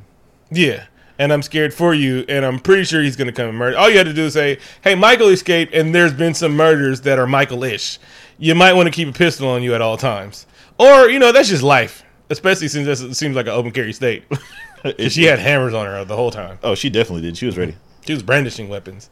[0.51, 0.85] Yeah.
[1.19, 3.77] And I'm scared for you, and I'm pretty sure he's gonna come and murder.
[3.77, 7.01] All you had to do is say, "Hey, Michael escaped, and there's been some murders
[7.01, 7.99] that are Michael-ish.
[8.39, 10.47] You might want to keep a pistol on you at all times,
[10.79, 14.23] or you know that's just life, especially since this seems like an open carry state.
[15.07, 16.57] she had hammers on her the whole time.
[16.63, 17.37] Oh, she definitely did.
[17.37, 17.75] She was ready.
[18.05, 19.09] She was brandishing weapons,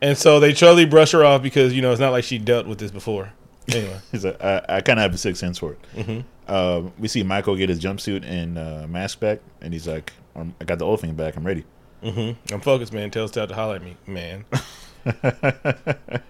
[0.00, 2.66] and so they totally brush her off because you know it's not like she dealt
[2.66, 3.32] with this before.
[3.74, 5.78] Anyway, He's like, I, I kind of have a sixth sense for it.
[5.96, 6.20] Mm-hmm.
[6.48, 10.54] Uh, we see Michael get his jumpsuit and uh, mask back, and he's like, "I'm-
[10.60, 11.36] "I got the old thing back.
[11.36, 11.64] I'm ready."
[12.04, 13.10] I'm focused, man.
[13.12, 14.44] Tell Stout to holler at me, man.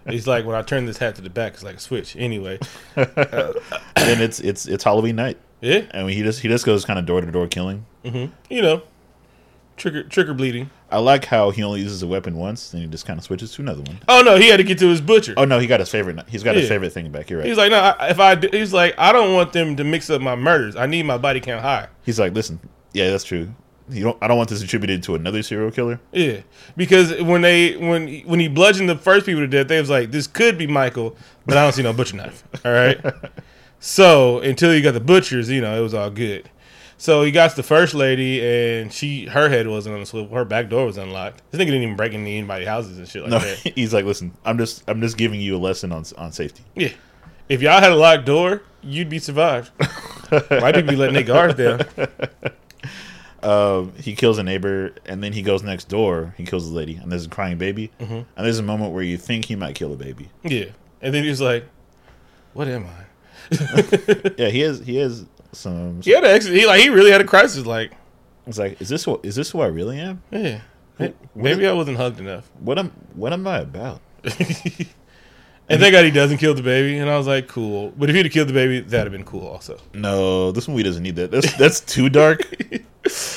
[0.06, 2.14] He's like, when I turn this hat to the back, it's like a switch.
[2.16, 2.58] Anyway,
[2.96, 3.06] and
[3.96, 7.20] it's it's it's Halloween night, yeah, and he just he just goes kind of door
[7.22, 7.86] to door killing.
[8.04, 8.30] you
[8.62, 8.82] know,
[9.76, 10.70] trigger trigger bleeding.
[10.90, 13.52] I like how he only uses a weapon once, then he just kind of switches
[13.54, 13.98] to another one.
[14.08, 15.34] Oh no, he had to get to his butcher.
[15.36, 16.28] Oh no, he got his favorite.
[16.28, 17.30] He's got his favorite thing back.
[17.30, 17.48] You're right.
[17.48, 20.20] He's like, no, I, if I, he's like, I don't want them to mix up
[20.20, 20.76] my murders.
[20.76, 21.88] I need my body count high.
[22.04, 22.60] He's like, listen,
[22.92, 23.54] yeah, that's true.
[23.88, 24.18] You don't.
[24.22, 26.00] I don't want this attributed to another serial killer.
[26.12, 26.40] Yeah,
[26.76, 30.10] because when they when when he bludgeoned the first people to death, they was like,
[30.10, 32.44] this could be Michael, but I don't see no butcher knife.
[32.64, 32.98] All right.
[33.80, 36.48] so until you got the butchers, you know, it was all good.
[37.02, 40.32] So he got the first lady, and she her head wasn't on the swivel.
[40.36, 41.42] Her back door was unlocked.
[41.50, 43.58] This nigga didn't even break into anybody's houses and shit like No, that.
[43.74, 46.62] he's like, listen, I'm just I'm just giving you a lesson on on safety.
[46.76, 46.92] Yeah.
[47.48, 49.72] If y'all had a locked door, you'd be survived.
[50.30, 51.80] White people be letting their guards down.
[53.42, 56.32] Um, he kills a neighbor, and then he goes next door.
[56.38, 57.90] He kills the lady, and there's a crying baby.
[57.98, 58.14] Mm-hmm.
[58.14, 60.30] And there's a moment where you think he might kill a baby.
[60.44, 60.66] Yeah.
[61.00, 61.66] And then he's like,
[62.52, 63.02] "What am I?"
[64.38, 66.00] Yeah, he has he has some.
[66.02, 67.66] He had a, he like he really had a crisis.
[67.66, 67.92] Like,
[68.46, 70.22] It's like, is this what is this who I really am?
[70.30, 70.60] yeah,
[71.34, 72.50] maybe I wasn't hugged enough.
[72.60, 74.00] What am what am I about?
[75.68, 76.98] And thank God he doesn't kill the baby.
[76.98, 77.92] And I was like, cool.
[77.96, 79.78] But if he'd have killed the baby, that'd have been cool also.
[79.94, 81.30] No, this movie doesn't need that.
[81.30, 82.40] That's that's too dark.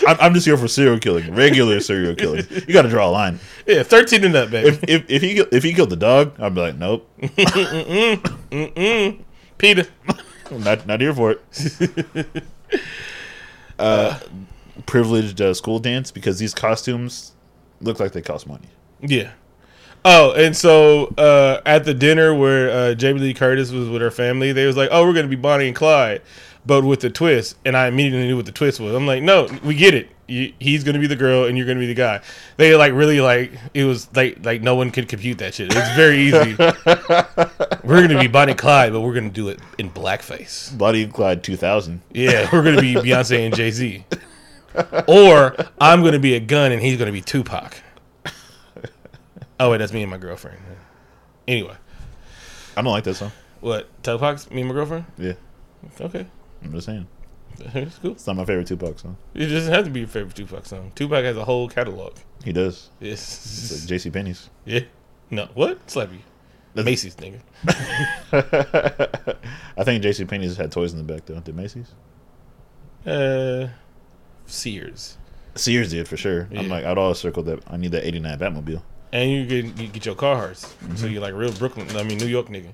[0.07, 2.43] I'm, I'm just here for serial killing, regular serial killing.
[2.49, 3.39] You got to draw a line.
[3.65, 4.67] Yeah, 13 and up, baby.
[4.69, 7.07] If if if he if he killed the dog, I'd be like, nope,
[9.57, 9.85] Peter.
[10.51, 12.43] Not not here for it.
[13.77, 14.17] Uh,
[14.85, 17.33] privileged uh, school dance because these costumes
[17.81, 18.69] look like they cost money.
[19.01, 19.31] Yeah.
[20.05, 24.11] Oh, and so uh, at the dinner where uh, Jamie Lee Curtis was with her
[24.11, 26.21] family, they was like, "Oh, we're gonna be Bonnie and Clyde,"
[26.65, 27.57] but with the twist.
[27.65, 28.93] And I immediately knew what the twist was.
[28.93, 30.09] I'm like, "No, we get it.
[30.27, 32.21] You, he's gonna be the girl, and you're gonna be the guy."
[32.57, 35.71] They like really like it was like like no one could compute that shit.
[35.75, 36.55] It's very easy.
[37.83, 40.75] we're gonna be Bonnie Clyde, but we're gonna do it in blackface.
[40.77, 42.01] Bonnie and Clyde 2000.
[42.11, 44.03] Yeah, we're gonna be Beyonce and Jay Z.
[45.07, 47.77] Or I'm gonna be a gun and he's gonna be Tupac.
[49.59, 50.57] Oh wait, that's me and my girlfriend.
[51.47, 51.75] Anyway,
[52.75, 53.31] I don't like that song.
[53.61, 55.05] what Tupac's me and my girlfriend?
[55.17, 55.33] Yeah,
[56.01, 56.25] Okay,
[56.63, 57.07] I'm just saying.
[57.59, 58.11] It's cool.
[58.11, 59.17] It's not my favorite Tupac song.
[59.33, 60.91] It doesn't have to be your favorite Tupac song.
[60.95, 62.13] Tupac has a whole catalog.
[62.43, 62.89] He does.
[62.99, 63.21] Yes.
[63.71, 64.09] It's like J.C.
[64.11, 64.49] Penney's.
[64.65, 64.81] yeah.
[65.31, 65.47] No.
[65.53, 65.89] What?
[65.89, 66.19] Slap you.
[66.75, 67.39] That's- Macy's nigga.
[69.77, 70.25] I think J.C.
[70.25, 71.39] Penney's had toys in the back though.
[71.39, 71.91] Did Macy's?
[73.05, 73.67] Uh,
[74.45, 75.17] Sears.
[75.55, 76.49] Sears did for sure.
[76.55, 77.63] I'm like, I'd always circle that.
[77.67, 78.81] I need that '89 Batmobile.
[79.15, 81.87] And you get you get your Carhartts, so you're like real Brooklyn.
[81.95, 82.73] I mean New York nigga.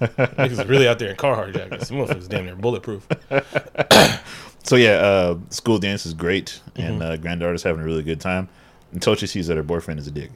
[0.00, 1.88] Niggas really out there in Carhartt jackets.
[1.88, 3.06] Some motherfuckers damn near bulletproof.
[4.66, 7.12] So yeah, uh, school dance is great, and Mm-hmm.
[7.12, 8.48] uh, granddaughter's having a really good time
[8.92, 10.30] until she sees that her boyfriend is a dick.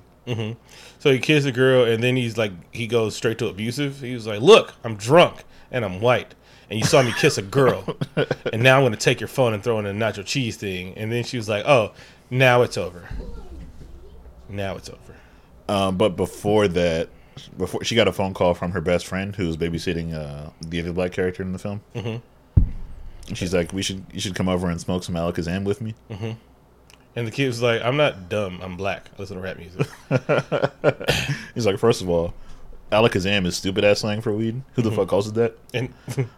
[0.99, 4.01] So he kisses a girl, and then he's like, he goes straight to abusive.
[4.03, 6.35] He was like, "Look, I'm drunk and I'm white,
[6.69, 7.97] and you saw me kiss a girl,
[8.53, 10.93] and now I'm going to take your phone and throw in a nacho cheese thing."
[10.99, 11.93] And then she was like, "Oh,
[12.29, 13.09] now it's over.
[14.51, 15.08] Now it's over."
[15.69, 17.09] Um, but before that,
[17.57, 20.81] before she got a phone call from her best friend who was babysitting uh, the
[20.81, 21.81] other black character in the film.
[21.95, 23.35] Mm-hmm.
[23.35, 25.95] She's like, "We should, you should come over and smoke some Alakazam with me."
[27.17, 28.61] And the kid was like, "I'm not dumb.
[28.63, 29.11] I'm black.
[29.17, 29.87] I listen to rap music."
[31.55, 32.33] He's like, first of all,
[32.91, 34.63] Alakazam is stupid ass slang for weed.
[34.75, 34.91] Who Mm-hmm.
[34.91, 35.59] the fuck calls it that?
[35.75, 35.93] And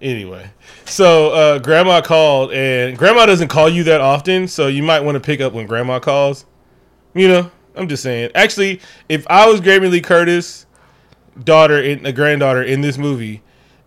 [0.00, 0.50] anyway,
[0.84, 5.16] so uh, grandma called, and grandma doesn't call you that often, so you might want
[5.16, 6.44] to pick up when grandma calls.
[7.14, 8.30] You know, I'm just saying.
[8.34, 10.66] Actually, if I was Jamie Lee Curtis'
[11.42, 13.42] daughter, in, a granddaughter in this movie,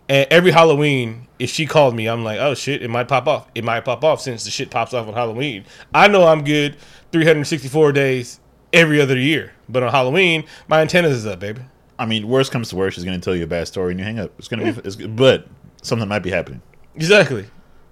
[0.08, 3.48] and every Halloween, if she called me, I'm like, oh shit, it might pop off.
[3.54, 5.64] It might pop off since the shit pops off on Halloween.
[5.94, 6.76] I know I'm good
[7.12, 8.40] 364 days
[8.72, 11.62] every other year, but on Halloween, my antennas is up, baby.
[11.98, 14.04] I mean, worst comes to worst, she's gonna tell you a bad story and you
[14.04, 14.32] hang up.
[14.38, 15.46] It's gonna be, it's, but
[15.82, 16.62] something might be happening.
[16.94, 17.46] Exactly.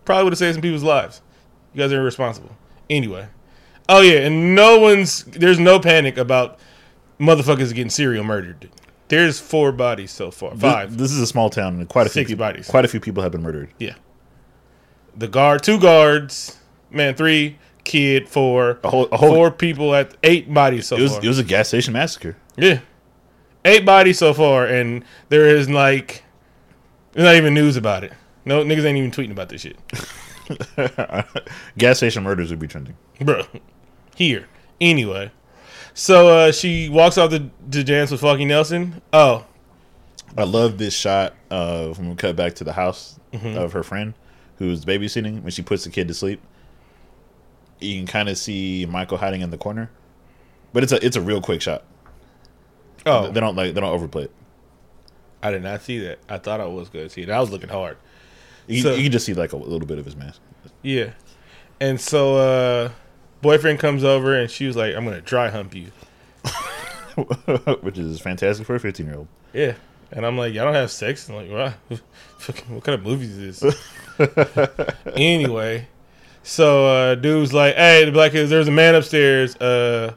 [0.05, 1.23] Probably would have saved some people's lives.
[1.75, 2.57] You guys are irresponsible.
[2.89, 3.27] Anyway.
[3.89, 6.59] Oh yeah, and no one's there's no panic about
[7.21, 8.69] motherfuckers getting serial murdered.
[9.09, 10.57] There's four bodies so far.
[10.57, 10.99] Five.
[10.99, 12.67] This, is a small town, and quite a few people, bodies.
[12.67, 13.71] quite a few people have been murdered.
[13.79, 13.95] Yeah.
[15.17, 16.59] The guard two guards,
[16.91, 18.81] man, three, kid, four.
[18.83, 19.33] A whole, a whole.
[19.33, 21.25] four people at eight bodies so it was far.
[21.25, 22.37] it was a gas station massacre.
[22.57, 22.81] yeah.
[23.65, 26.23] Eight bodies so far, and there is like
[27.13, 28.13] there's not even news about it.
[28.45, 29.77] No niggas ain't even tweeting about this shit.
[31.79, 32.97] gas station murders would be trending.
[33.21, 33.43] bro.
[34.17, 34.49] Here,
[34.81, 35.31] anyway.
[35.95, 39.01] So uh, she walks off the, the dance with fucking Nelson.
[39.13, 39.47] Oh,
[40.37, 43.59] I love this shot of when we cut back to the house Mm-hmm.
[43.59, 44.15] of her friend
[44.57, 46.41] who's babysitting when she puts the kid to sleep.
[47.81, 49.91] You can kind of see Michael hiding in the corner,
[50.73, 51.85] but it's a it's a real quick shot.
[53.05, 54.31] oh, They don't like they don't overplay it.
[55.43, 56.19] I did not see that.
[56.31, 57.29] I thought I was going to see it.
[57.31, 57.99] I was looking hard.
[58.67, 60.41] You, So- you can just see like a little bit of his mask.
[60.83, 61.11] Yeah,
[61.81, 62.91] and so uh,
[63.47, 65.93] boyfriend comes over and she was like, "I'm gonna dry hump you."
[67.81, 69.29] which is fantastic for a 15 year old.
[69.53, 69.75] Yeah,
[70.11, 71.51] and I'm like, "Y'all don't have sex?" I'm like,
[71.89, 72.01] "What?
[72.69, 73.89] What kind of movie is this?"
[75.17, 75.87] anyway,
[76.43, 79.55] so uh, dude's like, "Hey, the black kids, there's a man upstairs.
[79.57, 80.15] Uh,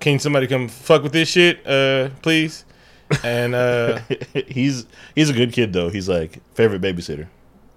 [0.00, 2.64] can somebody come fuck with this shit, uh, please?"
[3.22, 4.00] And uh,
[4.48, 5.90] he's he's a good kid though.
[5.90, 7.28] He's like favorite babysitter.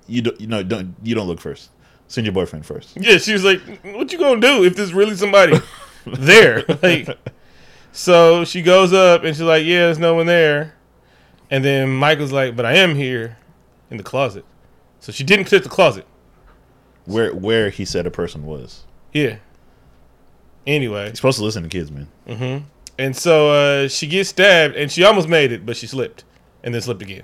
[0.07, 1.69] You don't you know don't you don't look first.
[2.07, 2.95] Send your boyfriend first.
[2.95, 5.57] yeah, she was like, "What you gonna do if there's really somebody
[6.05, 7.07] there?" Like,
[7.91, 10.75] so she goes up and she's like, "Yeah, there's no one there."
[11.49, 13.37] And then Michael's like, "But I am here
[13.89, 14.45] in the closet."
[14.99, 16.05] So she didn't click the closet.
[17.05, 18.83] Where where he said a person was.
[19.13, 19.37] Yeah.
[20.67, 22.65] Anyway, You're supposed to listen to kids, man.
[22.97, 26.23] and so uh, she gets stabbed, and she almost made it, but she slipped,
[26.63, 27.23] and then slipped again.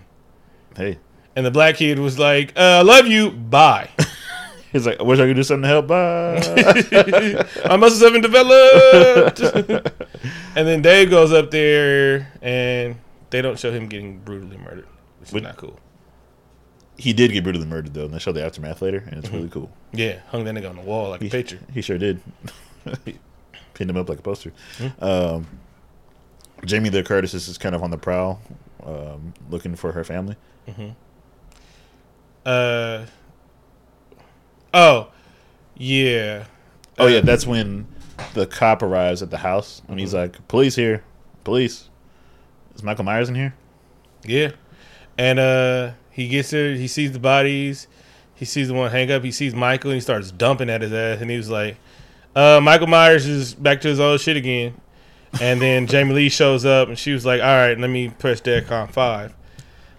[0.75, 0.99] Hey.
[1.36, 3.89] And the black kid was like, uh, "I love you, bye."
[4.74, 5.88] He's like, I wish I could do something to help.
[5.88, 7.45] Bye.
[7.67, 9.39] My muscles haven't developed.
[10.55, 12.95] and then Dave goes up there and
[13.32, 14.88] they don't show him getting brutally murdered,
[15.19, 15.78] which is But- not cool.
[16.97, 19.36] He did get brutally murdered though, and they show the aftermath later, and it's Mm-hmm.
[19.38, 19.72] really cool.
[19.91, 21.57] Yeah, hung that nigga on the wall like a picture.
[21.74, 22.22] he sure did.
[23.05, 23.17] He
[23.74, 24.51] Pinned him up like a poster.
[24.78, 25.03] Hmm.
[25.03, 25.47] Um,
[26.65, 28.39] Jamie Lee Curtis is kind of on the prowl,
[28.86, 30.36] um, looking for her family.
[32.45, 33.05] Uh.
[34.74, 35.09] Oh,
[35.76, 36.45] yeah.
[36.97, 37.88] Oh Uh, yeah, that's when
[38.34, 41.03] the cop arrives at the house, and he's like, "Police here,
[41.43, 41.89] police."
[42.76, 43.53] Is Michael Myers in here?
[44.24, 44.51] Yeah.
[45.17, 47.88] And uh he gets there, he sees the bodies,
[48.36, 50.93] he sees the one hang up, he sees Michael and he starts dumping at his
[50.93, 51.78] ass and he was like,
[52.36, 54.74] uh Michael Myers is back to his old shit again.
[55.41, 58.39] And then Jamie Lee shows up and she was like, All right, let me press
[58.41, 59.34] DEFCON five.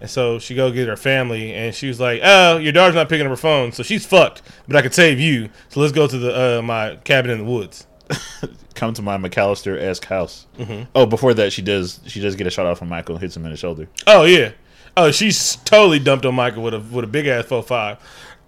[0.03, 3.09] And so she go get her family and she was like, Oh, your daughter's not
[3.09, 5.49] picking up her phone, so she's fucked, but I could save you.
[5.69, 7.87] So let's go to the uh my cabin in the woods.
[8.75, 10.49] Come to my McCallister esque house.
[10.59, 10.91] Mm-hmm.
[10.97, 13.45] Oh, before that, she does she does get a shot off from Michael, hits him
[13.45, 13.87] in the shoulder.
[14.05, 14.51] Oh yeah.
[14.97, 17.99] Oh, she's totally dumped on Michael with a with a big ass four five.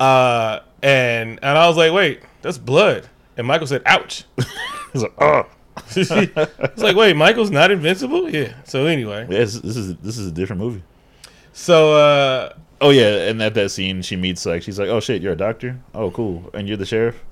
[0.00, 3.08] Uh, and and I was like, wait, that's blood.
[3.36, 4.24] And Michael said, "Ouch."
[4.92, 5.46] He's like, "Oh,
[5.96, 8.28] it's like, wait, Michael's not invincible.
[8.28, 8.54] Yeah.
[8.64, 10.82] So anyway, this, this is this is a different movie."
[11.54, 15.22] So uh, Oh yeah, and at that scene, she meets like she's like, "Oh shit,
[15.22, 15.80] you're a doctor?
[15.94, 17.22] Oh cool, and you're the sheriff?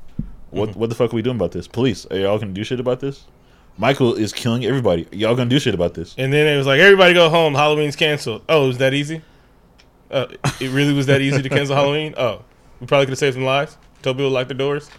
[0.51, 0.79] What Mm-hmm.
[0.81, 1.67] what the fuck are we doing about this?
[1.69, 2.07] Police?
[2.07, 3.25] Are y'all gonna do shit about this?
[3.77, 5.07] Michael is killing everybody.
[5.13, 6.15] Y'all gonna do shit about this?
[6.17, 7.55] and then it was like, everybody go home.
[7.55, 8.43] Halloween's canceled.
[8.49, 9.21] Oh, is that easy?
[10.11, 10.27] Uh,
[10.61, 12.15] it really was that easy to cancel Halloween?
[12.17, 12.43] Oh,
[12.81, 13.77] we probably could have saved some lives.
[14.03, 14.91] Told people to lock their doors.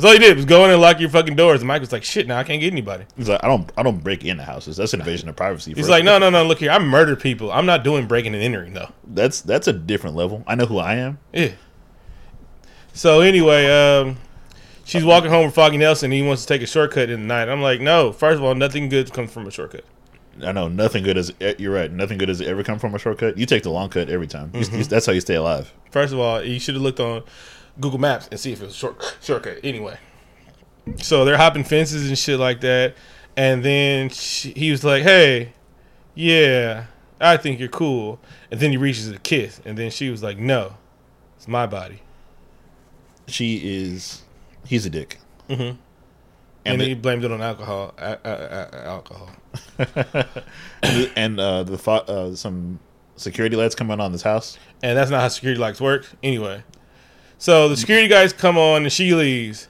[0.00, 1.60] That's all you did was go in and lock your fucking doors.
[1.60, 3.04] And Mike was like, shit, now I can't get anybody.
[3.16, 4.76] He's like, I don't I don't break into houses.
[4.76, 5.74] That's an invasion of privacy.
[5.74, 6.44] He's like, no, no, no.
[6.44, 7.52] Look here, I murdered people.
[7.52, 8.90] I'm not doing breaking and entering though.
[9.06, 10.42] that's that's a different level.
[10.46, 11.18] I know who I am.
[11.32, 11.50] Yeah.
[12.92, 14.16] So anyway, um,
[14.84, 16.06] she's walking home with Foggy Nelson.
[16.06, 17.48] And he wants to take a shortcut in the night.
[17.48, 18.12] I'm like, no.
[18.12, 19.84] First of all, nothing good comes from a shortcut.
[20.44, 21.32] I know nothing good has.
[21.40, 21.90] eh, You're right.
[21.90, 23.36] Nothing good has ever come from a shortcut.
[23.36, 24.50] You take the long cut every time.
[24.54, 24.82] You- Mm-hmm.
[24.82, 25.72] that's how you stay alive.
[25.90, 27.22] First of all, you should have looked on
[27.78, 29.58] Google Maps and see if it was a short shortcut.
[29.62, 29.98] Anyway,
[30.98, 32.94] so they're hopping fences and shit like that.
[33.36, 35.52] And then she, he was like, "Hey,
[36.14, 36.86] yeah,
[37.20, 38.18] I think you're cool."
[38.50, 40.74] And then he reaches a kiss, and then she was like, "No,
[41.36, 42.00] it's my body."
[43.28, 44.22] She is.
[44.66, 45.18] He's a dick.
[45.48, 45.58] Mhm.
[45.60, 45.78] And
[46.64, 47.94] And, the- he blamed it on alcohol.
[47.96, 49.30] A- a- a- alcohol.
[51.16, 52.78] and the- uh, the uh, some
[53.16, 54.58] security lights come on on this house.
[54.82, 56.62] and that's not how security lights work anyway.
[57.40, 59.66] So the security guys come on and she leaves,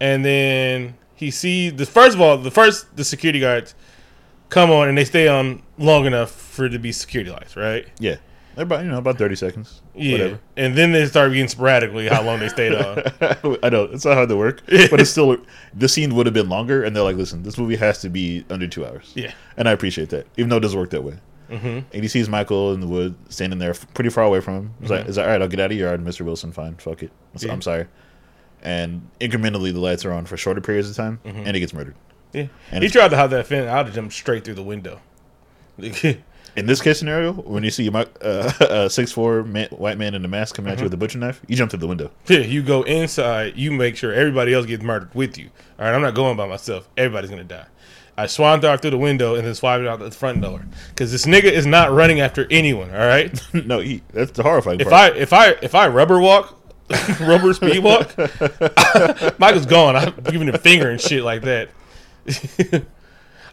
[0.00, 3.74] and then he sees the first of all the first the security guards
[4.50, 7.86] come on and they stay on long enough for it to be security lights, right?
[7.98, 8.16] Yeah,
[8.56, 9.82] about you know about thirty seconds.
[9.96, 10.40] Yeah, Whatever.
[10.56, 13.02] and then they start getting sporadically how long they stayed on.
[13.64, 15.38] I know it's not hard to work, but it's still
[15.74, 16.84] the scene would have been longer.
[16.84, 19.32] And they're like, "Listen, this movie has to be under two hours." Yeah.
[19.56, 21.18] and I appreciate that, even though it doesn't work that way.
[21.50, 21.66] Mm-hmm.
[21.66, 24.74] And he sees Michael in the wood, standing there, pretty far away from him.
[24.80, 25.40] He's like, "Is that all right?
[25.42, 26.52] I'll get out of your yard, Mister Wilson.
[26.52, 27.10] Fine, fuck it.
[27.34, 27.52] I'm, Yeah.
[27.52, 27.86] I'm sorry."
[28.62, 31.94] And incrementally, the lights are on for shorter periods of time, and he gets murdered.
[32.32, 33.68] Yeah, And he tried to hide that fence.
[33.70, 35.00] I'd have jumped straight through the window.
[36.56, 40.14] In this case scenario, when you see a, mi- uh, six four man, white man
[40.14, 42.10] in a mask coming at you with a butcher knife, you jump through the window.
[42.26, 43.56] Yeah, you go inside.
[43.56, 45.50] You make sure everybody else gets murdered with you.
[45.78, 46.88] All right, I'm not going by myself.
[46.96, 47.66] Everybody's gonna die.
[48.18, 51.24] I swan dart through the window and then swiped out the front door because this
[51.24, 52.90] nigga is not running after anyone.
[52.90, 53.40] All right.
[53.54, 55.14] no, he, that's the horrifying If part.
[55.14, 56.58] I if I if I rubber walk,
[57.20, 58.18] rubber speed walk,
[59.38, 59.94] Michael's gone.
[59.94, 61.68] I'm giving him a finger and shit like that.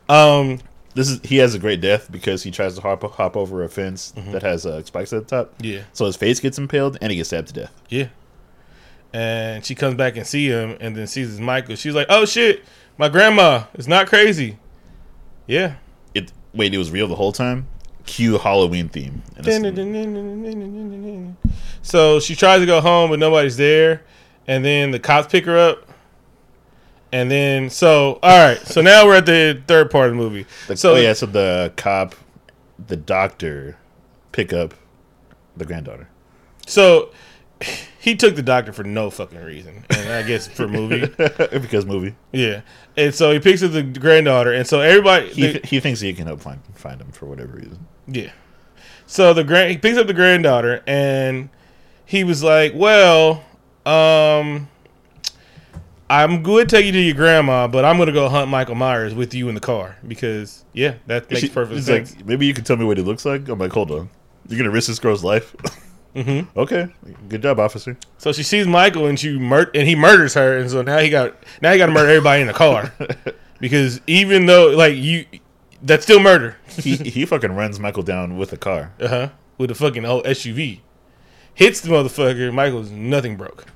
[0.10, 0.60] um.
[0.96, 3.70] this is he has a great death because he tries to hop hop over a
[3.70, 5.54] fence that has uh, spikes at the top.
[5.60, 5.84] Yeah.
[5.94, 7.82] So his face gets impaled and he gets stabbed to death.
[7.90, 8.08] Yeah.
[9.14, 11.76] And she comes back and see him and then sees his Michael.
[11.76, 12.66] She's like, "Oh shit,
[12.98, 14.58] my grandma is not crazy."
[15.48, 15.76] Yeah.
[16.14, 17.68] It wait, it was real the whole time.
[18.06, 19.24] Cue Halloween theme.
[21.82, 24.04] So she tries to go home, but nobody's there.
[24.48, 25.88] And then the cops pick her up.
[27.12, 28.60] And then, so, all right.
[28.68, 30.46] So now we're at the third part of the movie.
[30.68, 32.14] the- so, oh yeah, so the cop,
[32.88, 33.78] the doctor,
[34.32, 34.74] pick up
[35.58, 36.10] the granddaughter.
[36.68, 37.10] so
[38.00, 39.86] he took the doctor for no fucking reason.
[39.90, 41.08] And I guess for movie.
[41.52, 42.16] because movie.
[42.32, 42.62] Yeah.
[42.98, 44.54] And so he picks up the granddaughter.
[44.54, 45.30] And so everybody.
[45.30, 47.86] He, the- he thinks he can help find find him for whatever reason.
[48.08, 48.32] Yeah.
[49.08, 51.50] So the grand he picks up the granddaughter and
[52.06, 53.44] he was like, "Well,
[53.86, 54.68] um
[56.08, 58.76] I'm going to take you to your grandma, but I'm going to go hunt Michael
[58.76, 62.46] Myers with you in the car because yeah, that makes She- perfect sense." like, maybe
[62.46, 63.48] you can tell me what he looks like.
[63.50, 64.10] I'm like, hold on,
[64.48, 65.56] you're gonna risk this girl's life?
[66.16, 66.60] mm-hmm.
[66.60, 66.88] okay,
[67.30, 67.98] good job, officer.
[68.18, 71.10] So she sees Michael and she mur- and he murders her and so now he
[71.10, 72.94] got now he got to murder everybody in the car.
[73.60, 75.26] because even though like you
[75.82, 76.58] that's still murder.
[76.68, 78.94] he he fucking runs Michael down with a car.
[79.00, 79.30] Uh huh.
[79.58, 80.80] With a fucking old SUV.
[81.54, 82.54] Hits the motherfucker.
[82.54, 83.68] Michael's nothing broke.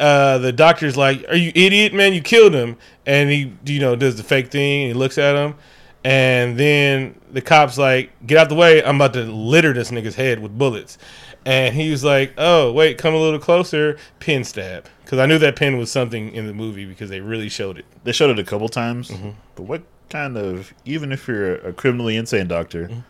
[0.00, 2.14] Uh, the doctor's like, "Are you idiot, man?
[2.14, 4.84] You killed him." And he, you know, does the fake thing.
[4.84, 5.54] And he looks at him,
[6.02, 8.82] and then the cops like, "Get out the way!
[8.82, 10.98] I'm about to litter this nigga's head with bullets."
[11.46, 15.38] And he was like, "Oh, wait, come a little closer." Pin stab, because I knew
[15.38, 17.84] that pin was something in the movie because they really showed it.
[18.04, 19.30] They showed it a couple times, Mm-hmm.
[19.54, 23.00] but what kind of even if you're a criminally insane doctor, Mm-hmm.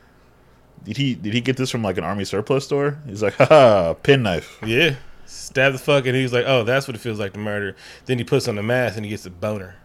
[0.84, 2.98] did he did he get this from like an army surplus store?
[3.06, 4.58] He's like, haha, pin knife.
[4.64, 7.38] Yeah, stab the fuck, and he was like, "Oh, that's what it feels like to
[7.38, 7.74] murder."
[8.04, 9.76] Then he puts on the mask and he gets a boner.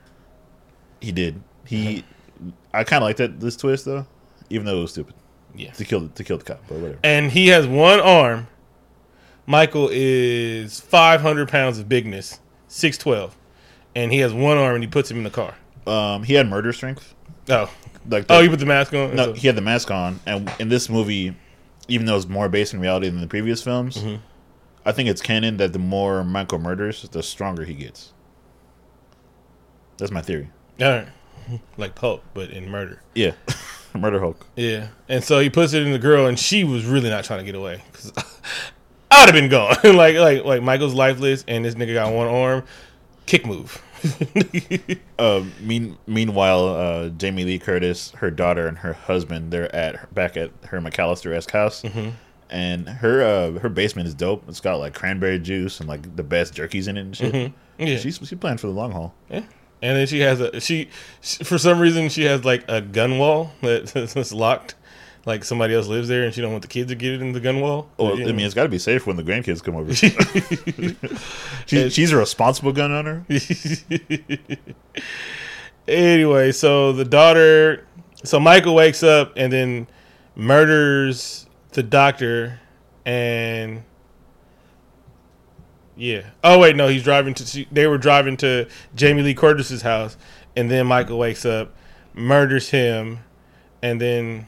[1.00, 1.42] He did.
[1.66, 2.04] He,
[2.74, 4.06] I kind of like that this twist though,
[4.50, 5.16] even though it was stupid
[5.56, 5.72] Yeah.
[5.72, 7.00] to kill to kill the cop, but whatever.
[7.04, 8.48] and he has one arm.
[9.46, 12.40] Michael is 500 pounds of bigness,
[12.70, 13.32] 6'12.
[13.96, 15.56] And he has one arm and he puts him in the car.
[15.86, 17.14] Um, he had murder strength.
[17.50, 17.70] Oh.
[18.08, 19.16] Like the, Oh, you put the mask on?
[19.16, 21.36] no, So- he had the mask on, and in this movie,
[21.88, 24.22] even though it's more based in reality than the previous films, Mm-hmm.
[24.86, 28.14] I think it's canon that the more Michael murders, the stronger he gets.
[29.98, 30.50] That's my theory.
[30.82, 31.08] All right.
[31.78, 33.02] Like Hulk, but in murder.
[33.14, 33.34] Yeah,
[34.00, 34.46] Murder Hulk.
[34.56, 34.88] Yeah.
[35.10, 37.46] And so he puts it in the girl, and she was really not trying to
[37.46, 37.84] get away.
[37.94, 38.12] 'Cause
[39.12, 39.76] I would have been gone.
[39.96, 42.64] like, like, like Michael's lifeless, and this nigga got one arm.
[43.26, 43.82] Kick move.
[45.20, 50.36] Uh, mean, meanwhile, uh, Jamie Lee Curtis, her daughter, and her husband, they're at back
[50.38, 52.10] at her McCallister esque house, Mm-hmm.
[52.50, 54.44] and her uh, her basement is dope.
[54.50, 57.34] It's got like cranberry juice and like the best jerkies in it and shit.
[57.34, 57.84] Mm-hmm.
[57.86, 57.98] yeah.
[57.98, 59.14] She's she playing for the long haul.
[59.30, 59.44] Yeah.
[59.82, 60.90] And then she has a she,
[61.22, 64.76] she for some reason she has like a gun wall that- that's locked.
[65.24, 67.32] Like somebody else lives there and she don't want the kids to get it in
[67.32, 67.88] the gun wall.
[67.98, 69.94] Well, I mean, it's got to be safe when the grandkids come over.
[71.68, 73.24] she, she's a responsible gun owner.
[75.88, 77.86] anyway, so the daughter
[78.24, 79.88] so Michael wakes up and then
[80.36, 82.60] murders the doctor
[83.06, 83.84] and
[86.02, 86.24] yeah.
[86.44, 90.18] Oh wait, no, he's driving to they were driving to Jamie Lee Curtis's house
[90.56, 91.74] and then Michael wakes up,
[92.16, 93.20] murders him
[93.84, 94.48] and then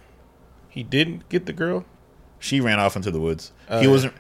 [0.68, 1.86] he didn't get the girl?
[2.40, 3.52] She ran off into the woods.
[3.70, 4.16] Oh, he wasn't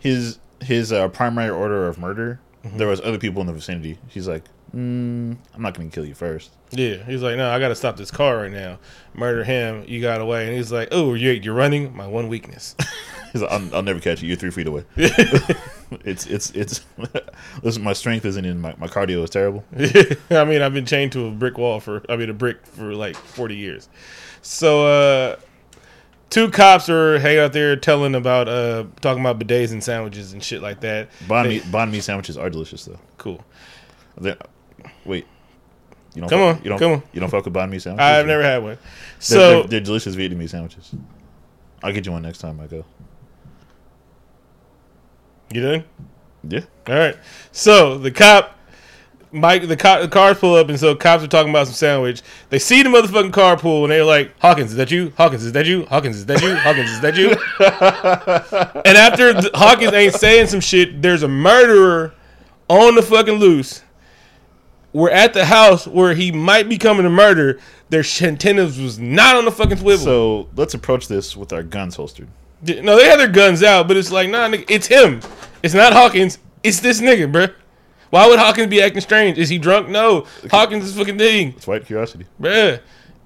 [0.00, 2.40] his his uh, primary order of murder.
[2.64, 2.78] Mm-hmm.
[2.78, 3.98] There was other people in the vicinity.
[4.08, 4.42] She's like,
[4.74, 6.50] mm, I'm not going to kill you first.
[6.72, 8.78] Yeah, he's like, no, I got to stop this car right now.
[9.14, 9.84] Murder him.
[9.86, 11.94] You got away, and he's like, oh, you're, you're running.
[11.94, 12.74] My one weakness.
[13.32, 14.28] He's like, I'll, I'll never catch you.
[14.28, 14.84] You're three feet away.
[16.04, 16.80] it's it's it's.
[17.62, 19.64] listen, my strength isn't in my my cardio is terrible.
[20.30, 22.94] I mean, I've been chained to a brick wall for, I mean, a brick for
[22.94, 23.88] like 40 years.
[24.42, 25.36] So, uh,
[26.30, 30.42] two cops are hanging out there telling about, uh, talking about bidets and sandwiches and
[30.42, 31.08] shit like that.
[31.28, 32.98] Bond They- banh mi sandwiches are delicious though.
[33.18, 33.42] Cool.
[34.20, 34.36] They're-
[35.04, 35.26] wait,
[36.14, 37.02] you don't Come fuck- on, you don't come on.
[37.12, 38.04] you don't fuck with banh mi sandwiches.
[38.06, 38.74] I've never had one.
[38.76, 38.78] They're,
[39.18, 40.94] So, they're, they're delicious Vietnamese sandwiches.
[41.82, 42.84] I'll get you one next time I go.
[45.50, 45.84] You done?
[46.48, 46.60] Yeah.
[46.86, 47.16] All right.
[47.52, 48.58] So the cop,
[49.32, 52.22] Mike, the, cop, the cars pull up, and so cops are talking about some sandwich.
[52.50, 55.12] They see the motherfucking car pull, and they're like, "Hawkins, is that you?
[55.16, 55.86] Hawkins, is that you?
[55.86, 56.54] Hawkins, is that you?
[56.56, 57.30] Hawkins, is that you?"
[58.84, 62.14] and after the, Hawkins ain't saying some shit, there's a murderer
[62.68, 63.82] on the fucking loose.
[64.92, 67.58] We're at the house where he might be coming to murder.
[67.88, 70.04] Their antennas was not on the fucking swivel.
[70.04, 72.28] So let's approach this with our guns holstered.
[72.66, 75.20] No, they had their guns out, but it's like, nah, nigga, it's him.
[75.62, 76.38] It's not Hawkins.
[76.62, 77.52] It's this nigga, bruh.
[78.10, 79.38] Why would Hawkins be acting strange?
[79.38, 79.88] Is he drunk?
[79.88, 80.26] No.
[80.50, 82.26] Hawkins is fucking thing, It's white curiosity.
[82.40, 82.80] bruh.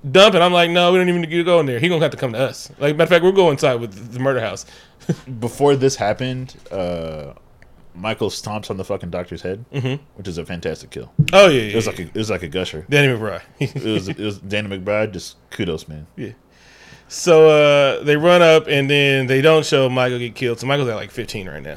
[0.09, 0.41] Dumping.
[0.41, 1.79] I'm like, no, we don't even need to go in there.
[1.81, 2.71] He gonna have to come to us.
[2.79, 4.65] Like, matter of fact, we're going inside with the murder house.
[5.41, 7.33] Before this happened, uh,
[7.95, 9.65] Michael stomps on the fucking doctor's head,
[10.15, 11.13] which is a fantastic kill.
[11.33, 11.73] Oh yeah, yeah.
[11.73, 12.87] It was like a, it was like a gusher.
[12.89, 13.43] Danny McBride.
[13.59, 15.13] It was it was Danny McBride.
[15.13, 16.07] Just kudos, man.
[16.17, 16.31] yeah.
[17.09, 20.61] So uh, they run up and then they don't show Michael get killed.
[20.61, 21.77] So Michael's at like 15 right now,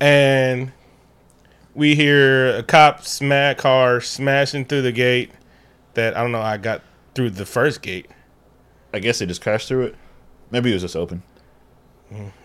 [0.00, 0.72] and
[1.74, 5.30] we hear a cop smack car smashing through the gate.
[5.94, 6.40] That I don't know.
[6.42, 6.82] I got
[7.14, 8.10] through the first gate.
[8.92, 9.94] I guess they just crashed through it.
[10.50, 11.22] Maybe it was just open.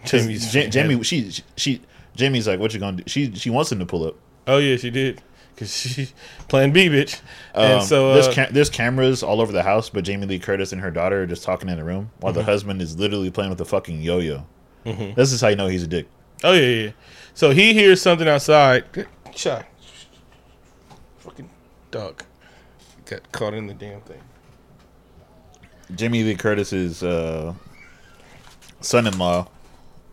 [0.02, 1.82] 'Cause Jamie's Jamie, she, she, she,
[2.16, 4.16] Jamie's like, "What you gonna do?" She, she wants him to pull up.
[4.48, 5.22] Oh yeah, she did.
[5.60, 6.08] Cause she
[6.48, 7.20] Plan B, bitch.
[7.54, 10.40] and Um, so there's uh, ca- there's cameras all over the house, but Jamie Lee
[10.40, 12.40] Curtis and her daughter are just talking in the room while Mm-hmm.
[12.40, 14.46] the husband is literally playing with a fucking yo-yo.
[14.86, 16.08] This is how you know he's a dick.
[16.46, 16.92] oh yeah, yeah.
[17.34, 18.86] So he hears something outside.
[19.36, 19.66] Shot.
[21.20, 21.50] Fucking
[21.92, 22.24] dog.
[23.06, 24.22] Got caught in the damn thing.
[25.96, 27.54] Jamie Lee Curtis's uh,
[28.82, 29.48] son-in-law.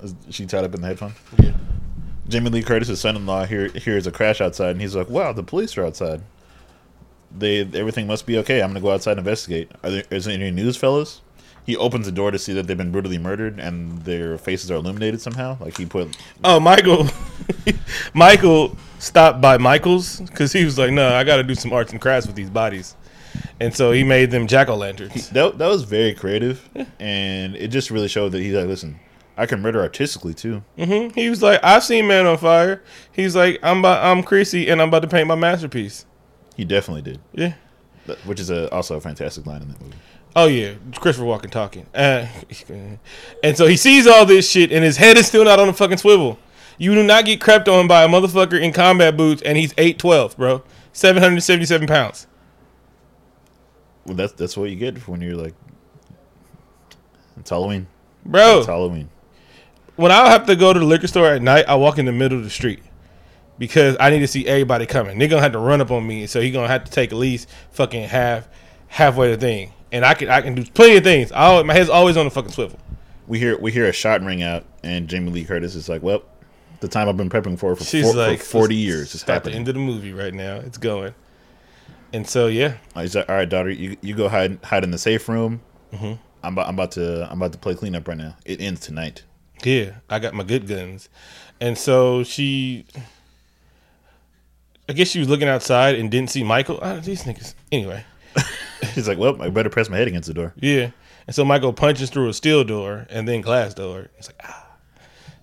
[0.02, 1.14] Is she tied up in the headphone?
[1.42, 1.52] Yeah.
[2.28, 5.76] Jamie Lee Curtis's son-in-law hear, hears a crash outside, and he's like, "Wow, the police
[5.78, 6.22] are outside.
[7.36, 8.62] They everything must be okay.
[8.62, 9.70] I'm gonna go outside and investigate.
[9.84, 11.20] Are there is there any news, fellas?"
[11.66, 14.76] he opens the door to see that they've been brutally murdered and their faces are
[14.76, 15.56] illuminated somehow.
[15.60, 17.08] Like he put Oh, Michael.
[18.14, 21.90] Michael stopped by Michael's because he was like, "No, I got to do some arts
[21.90, 22.94] and crafts with these bodies,"
[23.60, 25.28] and so he made them jack o' lanterns.
[25.30, 26.68] that that was very creative,
[27.00, 28.98] and it just really showed that he's like, listen,
[29.36, 30.62] I can murder artistically too.
[30.78, 31.14] Mm-hmm.
[31.18, 32.82] He was like, "I've seen Man on Fire."
[33.12, 36.06] He's like, "I'm about, I'm Creasy, and I'm about to paint my masterpiece."
[36.56, 37.52] He definitely did, Yeah.
[38.24, 39.96] Which is a, also a fantastic line in that movie.
[40.34, 41.86] Oh yeah, Christopher Walken talking.
[41.94, 42.26] Uh,
[43.42, 45.72] and so he sees all this shit, and his head is still not on the
[45.72, 46.38] fucking swivel.
[46.78, 49.98] You do not get crept on by a motherfucker in combat boots, and he's eight
[49.98, 50.62] twelve, bro,
[50.92, 52.26] seven hundred seventy seven pounds.
[54.04, 55.54] Well, that's that's what you get when you're like,
[57.38, 57.86] it's Halloween.
[58.24, 59.08] Bro, It's Halloween.
[59.96, 62.12] When I have to go to the liquor store at night, I walk in the
[62.12, 62.82] middle of the street
[63.58, 65.18] because I need to see everybody coming.
[65.18, 67.18] They're gonna have to run up on me, so he gonna have to take at
[67.18, 68.48] least fucking half
[68.88, 69.72] halfway the thing.
[69.92, 71.32] And I can I can do plenty of things.
[71.32, 72.78] I always, my head's always on the fucking swivel.
[73.26, 76.22] We hear we hear a shot ring out, and Jamie Lee Curtis is like, well,
[76.80, 79.30] the time I've been prepping for for, She's four, like for forty years is It's
[79.30, 80.56] at the end of the movie right now.
[80.56, 81.14] It's going.
[82.12, 84.98] And so yeah, He's like, all right, daughter, you you go hide hide in the
[84.98, 85.62] safe room.
[85.92, 86.14] Mm-hmm.
[86.42, 88.36] I'm about, I'm about to I'm about to play cleanup right now.
[88.44, 89.24] It ends tonight.
[89.64, 91.08] Yeah, I got my good guns.
[91.60, 92.84] And so she,
[94.88, 96.78] I guess she was looking outside and didn't see Michael.
[96.82, 97.54] Ah, these niggas.
[97.72, 98.04] Anyway,
[98.94, 100.52] He's like, well, I better press my head against the door.
[100.56, 100.90] yeah.
[101.26, 104.06] And so Michael punches through a steel door and then glass door.
[104.16, 104.66] He's like, ah,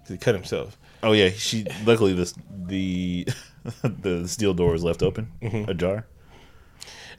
[0.08, 0.78] he cut himself.
[1.02, 2.34] Oh yeah, she luckily this
[2.68, 3.28] the
[3.84, 5.70] the steel door was left open, Mm-hmm.
[5.70, 6.06] ajar.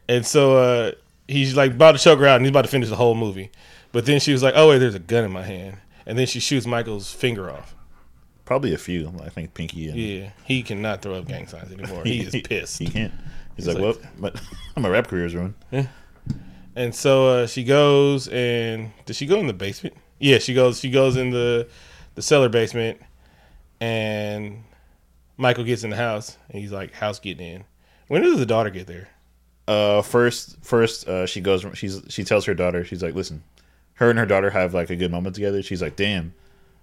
[0.09, 0.93] And so uh,
[1.29, 3.51] he's like about to choke her out, and he's about to finish the whole movie.
[3.93, 5.77] But then she was like, "Oh wait, there's a gun in my hand,"
[6.07, 7.75] and then she shoots Michael's finger off.
[8.45, 9.11] Probably a few.
[9.23, 12.03] I think Pinky and Yeah, he cannot throw up gang signs anymore.
[12.05, 12.79] He is pissed.
[12.79, 13.13] He can't.
[13.57, 14.33] He's, He's like, like- well,
[14.77, 15.55] my, my rap career is ruined.
[16.77, 19.97] And so uh, she goes and does she go in the basement?
[20.19, 20.81] Yeah, she goes.
[20.81, 21.69] She goes in the
[22.17, 23.01] the cellar basement,
[23.81, 24.65] and
[25.37, 27.65] Michael gets in the house, and he's like, "House getting in."
[28.09, 29.09] When does the daughter get there?
[29.67, 31.65] Uh, first, first, uh, she goes.
[31.75, 32.85] She's she tells her daughter.
[32.85, 33.43] She's like, listen,
[33.95, 35.63] her and her daughter have like a good moment together.
[35.63, 36.35] She's like, damn,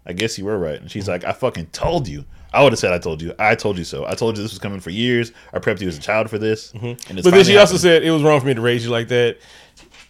[0.05, 0.79] I guess you were right.
[0.79, 2.25] And she's like, I fucking told you.
[2.53, 3.33] I would have said I told you.
[3.39, 4.05] I told you so.
[4.05, 5.31] I told you this was coming for years.
[5.53, 6.73] I prepped you as a child for this.
[6.73, 7.15] And it's Mm-hmm.
[7.23, 9.37] But then she also said it was wrong for me to raise you like that.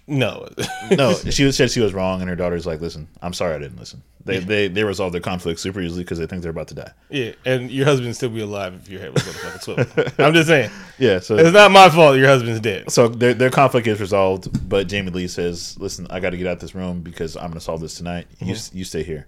[0.08, 0.48] No,
[0.92, 1.14] no.
[1.14, 3.80] She was- said she was wrong, and her daughter's like, listen, I'm sorry I didn't
[3.80, 4.02] listen.
[4.24, 6.92] They they they resolve their conflict super easily because they think they're about to die.
[7.10, 9.86] yeah, and your husband still be alive if your head was fucking swivel.
[10.24, 11.20] I'm just saying, Yeah.
[11.22, 12.18] So it's not my fault.
[12.18, 12.92] Your husband's dead.
[12.92, 16.46] so their their conflict is resolved, but Jamie Lee says, "Listen, I got to get
[16.46, 18.28] out this room because I'm going to solve this tonight.
[18.40, 19.28] You you stay here."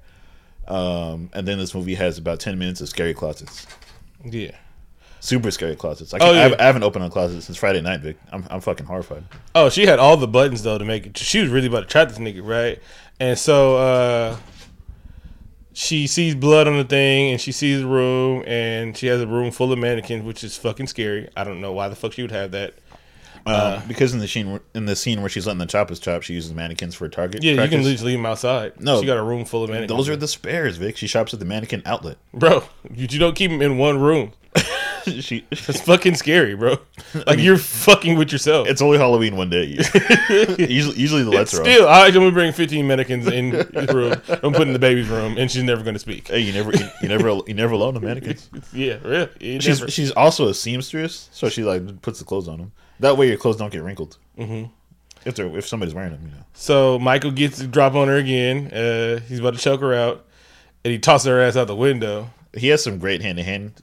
[0.68, 3.66] Um, and then this movie has about ten minutes of scary closets,
[4.24, 4.52] Yeah.
[5.24, 6.14] Super scary closets.
[6.14, 8.18] I, Oh, can't- I, haven't, I haven't opened a closet since Friday night, Vic.
[8.32, 9.24] I'm I'm fucking horrified.
[9.56, 11.18] Oh, she had all the buttons though to make it.
[11.18, 12.80] She was really about to trap this nigga, right?
[13.20, 14.38] And so uh
[15.76, 19.26] she sees blood on the thing, and she sees the room, and she has a
[19.28, 21.30] room full of mannequins, which is fucking scary.
[21.36, 22.76] I don't know why the fuck she would have that.
[23.46, 26.34] Uh, because in the scene in the scene where she's letting the choppers chop, she
[26.34, 27.44] uses mannequins for a target.
[27.44, 28.80] Yeah, you can just leave them outside.
[28.80, 29.02] No.
[29.02, 29.98] she got a room full of mannequins.
[29.98, 30.96] Those are the spares, Vic.
[30.96, 32.18] She shops at the mannequin outlet.
[32.34, 32.64] bro.
[32.90, 34.32] You, you don't keep them in one room.
[35.22, 36.78] she, It's fucking scary, bro.
[37.28, 38.68] Like you're fucking with yourself.
[38.68, 39.66] it's only Halloween one day.
[40.58, 41.68] usually, usually the lights are off.
[41.68, 44.40] Still, I only bring 15 mannequins in the room.
[44.44, 46.28] I'm putting in the baby's room, and she's never going to speak.
[46.30, 48.50] Hey, you never, you, you never, you never alone the mannequins.
[48.74, 49.30] Yeah, really.
[49.40, 52.72] You She's never- she's also a seamstress, so she like puts the clothes on them.
[53.00, 54.18] That way, your clothes don't get wrinkled.
[54.38, 54.72] Mm-hmm.
[55.26, 56.44] If they're if somebody's wearing them, you know.
[56.54, 58.68] So Michael gets to drop on her again.
[58.74, 60.26] Uh, he's about to choke her out,
[60.84, 62.30] and he tosses her ass out the window.
[62.56, 63.74] He has some great hand to hand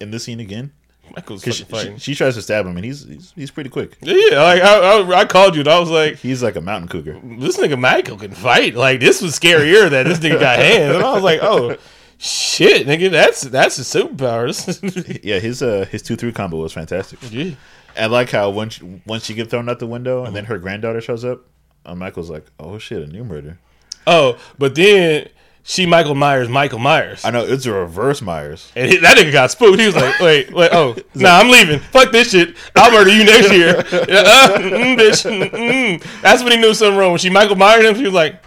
[0.00, 0.72] in this scene again.
[1.16, 1.96] Michael's she, fighting.
[1.96, 3.96] she, she tries to stab him, and he's he's, he's pretty quick.
[4.00, 6.88] yeah, like I, I, I called you, and I was like, He's like a mountain
[6.88, 7.18] cougar.
[7.38, 8.74] this nigga Michael can fight.
[8.76, 11.76] Like this was scarier that this nigga got hands, and I was like, oh
[12.18, 14.46] shit, nigga, that's that's a superpower.
[14.46, 17.18] This- Yeah, his uh his two three combo was fantastic.
[17.30, 17.54] yeah.
[17.98, 20.58] I like how once she, once she get thrown out the window, and then her
[20.58, 21.40] granddaughter shows up,
[21.84, 23.58] and Michael's like, "Oh shit, a new murder."
[24.06, 25.28] Oh, but then
[25.62, 27.24] she Michael Myers, Michael Myers.
[27.24, 28.70] I know it's a reverse Myers.
[28.74, 29.78] And he- that nigga got spooked.
[29.78, 31.78] He was like, "Wait, wait, oh, nah, I'm leaving.
[31.80, 32.56] Fuck this shit.
[32.76, 33.76] I'll murder you next year."
[34.20, 35.24] Uh, mm, bitch.
[35.30, 36.20] Mm, mm.
[36.22, 37.10] That's when he knew something wrong.
[37.12, 38.42] When she Michael Myers him, she was like,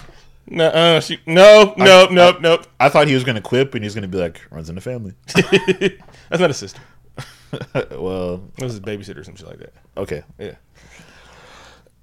[0.47, 2.67] "No, uh, she, no, nope, nope, nope.
[2.79, 5.13] I thought he was gonna quip, and he's gonna be like, "Runs in the family."
[5.27, 6.81] That's not a sister.
[7.91, 9.73] well, That was his babysitter or something like that.
[9.97, 10.55] okay, Yeah.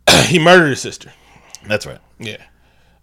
[0.27, 1.13] he murdered his sister.
[1.67, 1.99] that's right.
[2.19, 2.43] Yeah.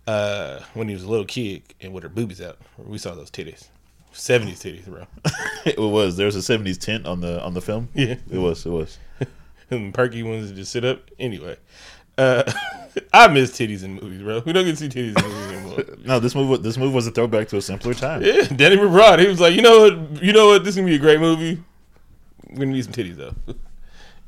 [0.08, 3.30] Uh, when he was a little kid and with her boobies out, we saw those
[3.30, 3.68] titties.
[4.14, 5.06] 70s titties, bro.
[5.66, 7.90] It was there was a '70s tint on the on the film.
[7.94, 8.16] Yeah.
[8.32, 8.66] It was.
[8.66, 8.98] It was.
[9.70, 11.02] and perky ones to just sit up.
[11.20, 11.58] Anyway,
[12.18, 12.50] Uh,
[13.14, 14.42] I miss titties in movies, bro.
[14.46, 15.98] We don't get to see titties in movies anymore.
[16.06, 18.24] No, this movie this movie was a throwback to a simpler time.
[18.24, 19.20] Yeah, Danny McBride.
[19.20, 20.24] He was like, you know what?
[20.24, 20.64] You know what?
[20.64, 21.62] This is gonna be a great movie.
[22.50, 23.36] We're gonna need some titties though.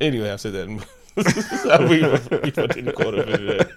[0.01, 0.85] anyway, I said that.
[1.89, 2.01] we,
[2.43, 3.69] we put in the quote up into.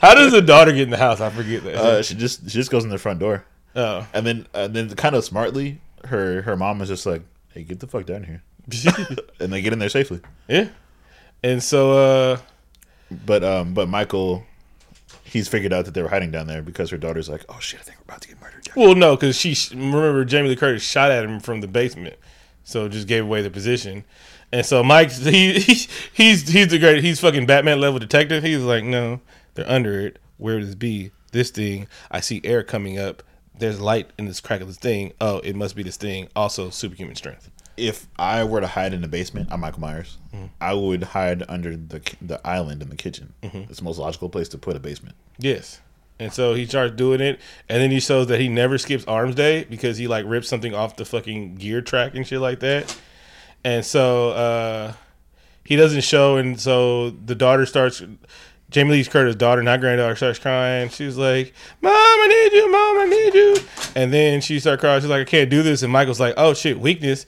[0.00, 1.20] How does the daughter get in the house?
[1.20, 1.74] I forget that.
[1.74, 3.44] Uh, she just she just goes in the front door,
[3.76, 7.22] oh, and then and then kind of smartly, her her mom is just like,
[7.52, 8.42] "Hey, get the fuck down here,"
[9.40, 10.20] and they get in there safely.
[10.48, 10.68] yeah.
[11.42, 12.38] And so, uh,
[13.26, 14.44] But um, but Michael,
[15.24, 17.80] he's figured out that they were hiding down there because her daughter's like, "Oh shit,
[17.80, 20.56] I think we're about to get murdered." down well, no, because she remember Jamie Lee
[20.56, 22.16] Curtis shot at him from the basement,
[22.64, 24.04] so just gave away the position.
[24.54, 25.74] And so Mike, he, he
[26.12, 28.44] he's he's the great, he's fucking Batman level detective.
[28.44, 29.20] He's like, no,
[29.54, 30.20] they're under it.
[30.36, 31.10] Where would this be?
[31.32, 31.88] This thing.
[32.08, 33.24] I see air coming up.
[33.58, 35.12] There's light in this crack of this thing.
[35.20, 36.28] Oh, it must be this thing.
[36.36, 37.50] Also, superhuman strength.
[37.76, 40.18] If I were to hide in the basement, I'm Michael Myers.
[40.32, 40.46] Mm-hmm.
[40.60, 43.32] I would hide under the the island in the kitchen.
[43.42, 45.16] It's the most logical place to put a basement.
[45.36, 45.80] Yes.
[46.20, 49.34] And so he starts doing it, and then he shows that he never skips arms
[49.34, 52.96] day because he like rips something off the fucking gear track and shit like that.
[53.64, 54.92] And so uh,
[55.64, 58.02] he doesn't show, and so the daughter starts.
[58.70, 60.88] Jamie Lee Curtis' daughter, not granddaughter, starts crying.
[60.88, 63.56] She's like, "Mom, I need you, Mom, I need you."
[63.94, 65.00] And then she starts crying.
[65.00, 67.24] She's like, "I can't do this." And Michael's like, "Oh shit, weakness.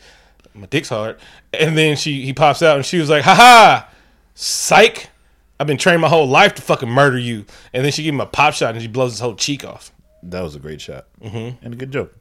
[0.54, 1.18] My dick's hard."
[1.52, 3.88] And then she he pops out, and she was like, "Ha ha,
[4.34, 5.10] psych."
[5.58, 7.46] I've been trained my whole life to fucking murder you.
[7.72, 9.92] And then she give him a pop shot and she blows his whole cheek off.
[10.22, 11.64] That was a great shot mm-hmm.
[11.64, 12.14] and a good joke.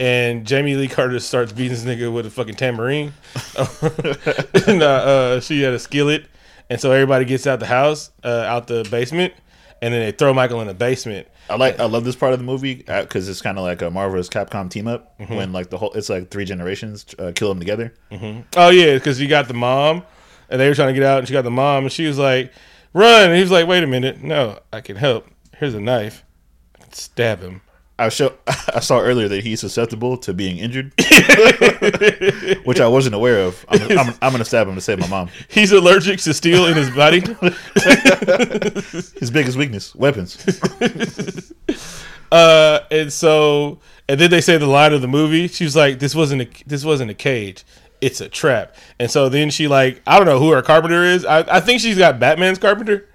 [0.00, 3.12] And Jamie Lee Curtis starts beating this nigga with a fucking tambourine.
[4.66, 6.26] and uh, uh, she had a skillet.
[6.70, 9.34] And so everybody gets out the house, uh, out the basement.
[9.82, 11.26] And then they throw Michael in the basement.
[11.50, 13.90] I like I love this part of the movie because it's kind of like a
[13.90, 15.34] Marvel's Capcom team up Mm-hmm.
[15.34, 17.92] when like the whole it's like three generations uh, kill them together.
[18.56, 20.04] Oh, yeah, because you got the mom.
[20.48, 21.18] And they were trying to get out.
[21.18, 21.84] And she got the mom.
[21.84, 22.52] And she was like,
[22.92, 23.24] run.
[23.26, 24.22] And he was like, wait a minute.
[24.22, 25.26] No, I can help.
[25.56, 26.24] Here's a knife.
[26.92, 27.60] Stab him.
[27.98, 30.92] I show I saw earlier that he's susceptible to being injured,
[32.64, 33.64] which I wasn't aware of.
[33.68, 35.28] I'm, I'm, I'm gonna stab him to save my mom.
[35.48, 37.20] He's allergic to steel in his body.
[39.18, 41.52] His biggest weakness: weapons.
[42.32, 43.78] Uh, and so,
[44.08, 45.48] and then they say the line of the movie.
[45.48, 47.62] She's like, "This wasn't a this wasn't a cage.
[48.00, 51.26] It's a trap." And so then she like, I don't know who her carpenter is.
[51.26, 53.06] I, I think she's got Batman's carpenter.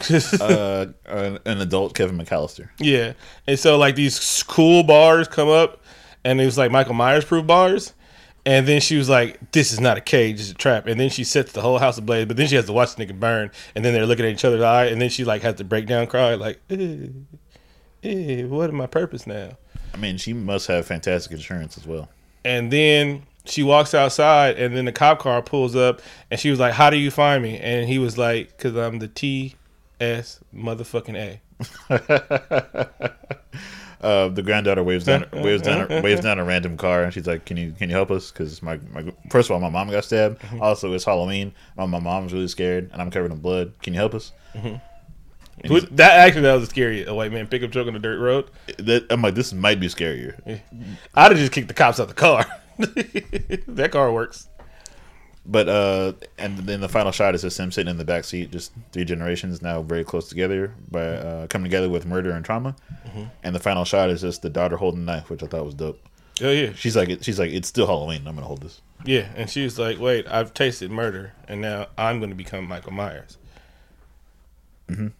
[0.40, 2.68] Uh, an, an adult Kevin McCallister.
[2.78, 3.12] yeah.
[3.46, 5.82] And so like these cool bars come up,
[6.24, 7.94] and it was like Michael Myers proof bars.
[8.46, 11.10] And then she was like, "This is not a cage; it's a trap." And then
[11.10, 12.26] she sets the whole house ablaze.
[12.26, 13.50] But then she has to watch the nigga burn.
[13.74, 14.86] And then they're looking at each other's eye.
[14.86, 17.08] And then she like has to break down, cry like, eh,
[18.02, 19.58] eh, "What is my purpose now?"
[19.92, 22.08] I mean, she must have fantastic insurance as well.
[22.44, 26.58] And then she walks outside, and then the cop car pulls up, and she was
[26.58, 29.56] like, "How do you find me?" And he was like, "Cause I'm the T
[30.00, 31.40] S motherfucking A."
[34.00, 37.44] Uh, the granddaughter waves down, waves down, waves down a random car, and she's like,
[37.44, 38.30] "Can you can you help us?
[38.30, 40.40] Because my, my first of all, my mom got stabbed.
[40.60, 41.52] Also, it's Halloween.
[41.76, 43.72] My, my mom's really scared, and I'm covered in blood.
[43.82, 44.30] Can you help us?"
[45.66, 47.04] Who- That actually that was scary.
[47.06, 48.48] A white man pickup truck on the dirt road.
[48.78, 50.60] that, I'm like, this might be scarier.
[51.16, 52.46] I'd have just kicked the cops out of the car.
[52.78, 54.48] that car works.
[55.50, 58.50] But uh, and then the final shot is just him sitting in the back seat,
[58.50, 62.76] just three generations now very close together by uh, coming together with murder and trauma.
[63.42, 65.74] And the final shot is just the daughter holding the knife, which I thought was
[65.74, 65.98] dope.
[66.42, 68.26] Oh yeah, She's like, she's like, it's still Halloween.
[68.28, 68.80] I'm gonna hold this.
[69.04, 69.26] yeah.
[69.34, 72.92] And she was like, "Wait, I've tasted murder, and now I'm going to become Michael
[72.92, 73.38] Myers."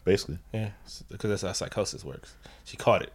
[0.05, 0.71] Basically, Yeah,
[1.11, 2.35] because that's how psychosis works.
[2.65, 3.13] She caught it.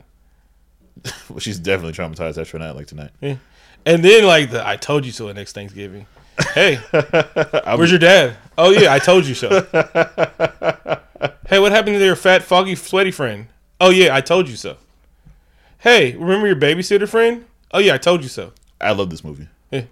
[1.30, 3.10] well, she's definitely traumatized after a night like tonight.
[3.22, 3.38] Yeah.
[3.86, 6.06] And then like the I told you so next Thanksgiving.
[6.54, 6.76] Hey,
[7.76, 8.38] where's your dad?
[8.58, 9.50] Oh yeah, I told you so.
[11.48, 13.48] hey, what happened to your fat, foggy, sweaty friend?
[13.80, 14.78] Oh yeah, I told you so.
[15.80, 17.46] Hey, remember your babysitter friend?
[17.72, 18.54] Oh yeah, I told you so.
[18.80, 19.48] I love this movie.
[19.72, 19.84] Yeah.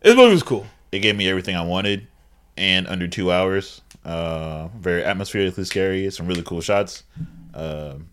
[0.00, 0.66] This movie was cool.
[0.90, 2.06] It gave me everything I wanted,
[2.56, 3.80] and under two hours.
[4.04, 6.10] Uh, very atmospherically scary.
[6.10, 7.04] Some really cool shots.
[7.54, 8.08] Um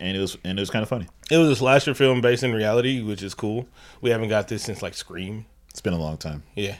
[0.00, 1.06] and it was and it was kind of funny.
[1.30, 3.66] It was a slasher film based in reality, which is cool.
[4.00, 5.46] We haven't got this since like Scream.
[5.70, 6.42] It's been a long time.
[6.54, 6.76] Yeah,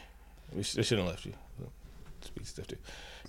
[0.54, 1.32] we sh- they shouldn't have left you.
[2.20, 2.76] Speak stuff too.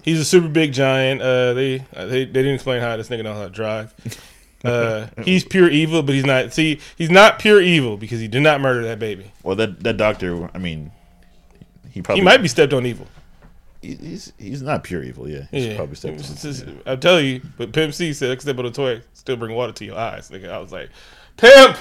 [0.04, 1.22] He's a super big giant.
[1.22, 3.94] Uh, they uh, they they didn't explain how this nigga knows how to drive.
[4.62, 6.52] Uh, he's pure evil, but he's not.
[6.52, 9.32] See, he's not pure evil because he did not murder that baby.
[9.42, 10.50] Well, that that doctor.
[10.54, 10.92] I mean,
[11.92, 13.08] he probably He might be stepped on evil.
[13.82, 15.30] he- He's he's not pure evil.
[15.30, 16.20] Yeah, he's Yeah, probably stepped.
[16.20, 17.42] It's just- I'm telling you.
[17.58, 20.50] But Pimp C said, "Step on a toy, still bring water to your eyes." Nigga,
[20.52, 20.90] I was like,
[21.38, 21.78] "Pimp,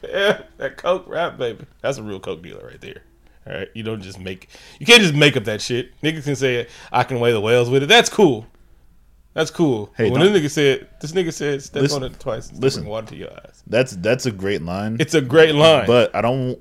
[0.00, 1.66] pimp, that coke rap, baby.
[1.82, 3.02] That's a real coke dealer right there."
[3.46, 4.48] All right, you don't just make.
[4.78, 5.98] You can't just make up that shit.
[6.02, 8.46] Niggas can say, "I can weigh the whales with it." That's cool.
[9.32, 9.92] That's cool.
[9.96, 12.52] Hey, when this nigga said, this nigga said, step Listen- on it twice.
[12.52, 12.84] listen.
[12.84, 13.62] water to your eyes.
[13.66, 14.96] That's that's a great line.
[14.98, 15.86] It's a great line.
[15.86, 16.58] but I don't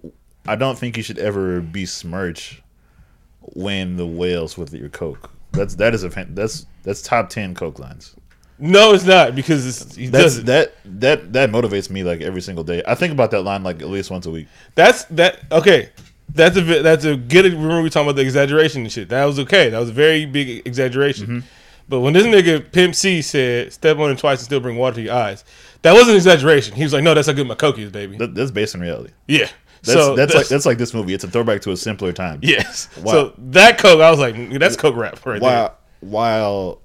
[0.47, 2.61] I don't think you should ever be besmirch
[3.41, 5.31] when the whales with your coke.
[5.51, 8.15] That's that is a fan- that's that's top ten coke lines.
[8.59, 10.45] no, it's not because it's, he That's does it.
[10.45, 12.83] that that that motivates me like every single day.
[12.87, 14.47] I think about that line like at least once a week.
[14.75, 15.39] That's that.
[15.51, 15.89] Okay,
[16.33, 17.45] that's a that's a good.
[17.45, 19.09] Remember we talking about the exaggeration and shit.
[19.09, 19.69] That was okay.
[19.69, 21.25] That was a very big exaggeration.
[21.27, 21.47] Mm-hmm.
[21.87, 24.95] But when this nigga Pimp C said "step on it twice and still bring water
[24.97, 25.43] to your eyes,"
[25.81, 26.75] that wasn't exaggeration.
[26.75, 28.81] He was like, "No, that's how good my coke is, baby." That, that's based on
[28.81, 29.11] reality.
[29.27, 29.49] yeah.
[29.81, 31.13] That's so that's like that's like this movie.
[31.13, 32.39] It's a throwback to a simpler time.
[32.43, 32.89] yes.
[32.97, 33.11] Wow.
[33.13, 36.81] So that coke, I was like, that's coke rap right While while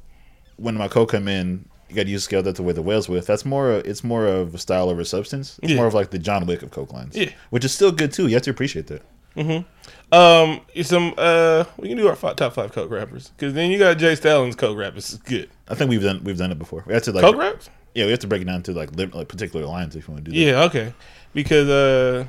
[0.57, 3.09] when my coke come in, you got to use scale that the way the whales
[3.09, 3.27] with.
[3.27, 3.73] That's more.
[3.73, 5.59] It's more of a style over substance.
[5.61, 5.77] It's Yeah.
[5.79, 7.17] more of like the John Wick of coke lines.
[7.17, 7.31] Yeah.
[7.51, 8.29] which is still good too.
[8.29, 9.03] You have to appreciate that.
[9.35, 9.65] There.
[10.13, 13.79] Um, some uh, we can do our fi- top five coke rappers because then you
[13.79, 14.97] got Jay Stallions coke rap.
[14.97, 15.51] It's good.
[15.69, 16.85] I think we've done we've done it before.
[16.87, 17.69] We have to like Coke raps.
[17.95, 20.15] yeah, we have to break it down to like li- like particular lines if you
[20.15, 20.45] want to do that.
[20.45, 20.95] Yeah, okay.
[21.33, 22.27] Because uh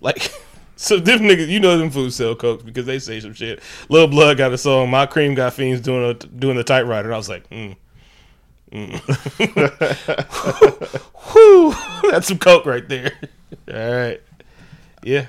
[0.00, 0.30] like
[0.76, 3.62] so them niggas you know them foods sell coke because they say some shit.
[3.88, 7.12] Lil Blood got a song, My Cream Got Fiends doing a, doing the typewriter.
[7.12, 7.74] I was like, mm.
[8.70, 9.00] mm.
[11.32, 13.12] Whew, that's some coke right there.
[13.72, 14.20] All right.
[15.02, 15.26] Yeah.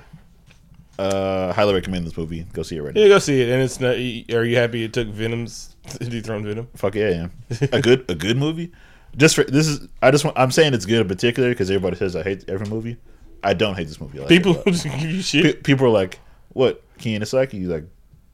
[0.99, 2.45] Uh, highly recommend this movie.
[2.51, 2.99] Go see it right now.
[3.01, 3.49] Yeah, go see it.
[3.49, 6.67] And it's not are you happy it took Venom's dethroned Venom?
[6.75, 7.31] Fuck yeah, I am.
[7.71, 8.71] a good a good movie.
[9.15, 11.95] Just for this is I just want I'm saying it's good in particular because everybody
[11.95, 12.97] says I hate every movie.
[13.43, 14.19] I don't hate this movie.
[14.19, 15.63] Like People just give you shit.
[15.63, 16.19] people are like,
[16.49, 17.53] "What, Keen Isaki?
[17.53, 17.85] You like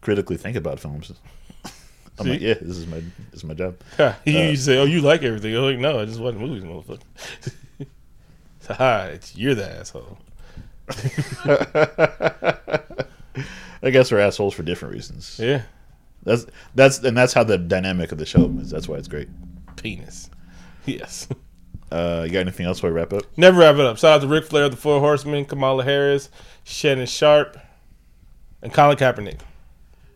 [0.02, 1.14] critically think about films?"
[2.18, 2.32] I'm See?
[2.32, 2.98] like, "Yeah, this is my
[3.30, 3.76] this is my job."
[4.26, 7.02] You Uh, say, "Oh, you like everything." I'm like, "No, I just watch movies, motherfucker."
[8.68, 10.18] Haha, it's you're the asshole.
[13.84, 15.40] I guess we're assholes for different reasons.
[15.42, 15.64] Yeah,
[16.24, 18.70] That's that's and that's how the dynamic of the show is.
[18.72, 19.30] That's why it's great.
[19.76, 20.30] penis.
[20.88, 21.28] Yes.
[21.92, 23.24] Uh, you got anything else before we wrap up?
[23.38, 23.98] Never wrap it up.
[23.98, 26.30] Shout out to Ric Flair, the Four Horsemen, Kamala Harris,
[26.64, 27.58] Shannon Sharpe,
[28.62, 29.40] and Colin Kaepernick.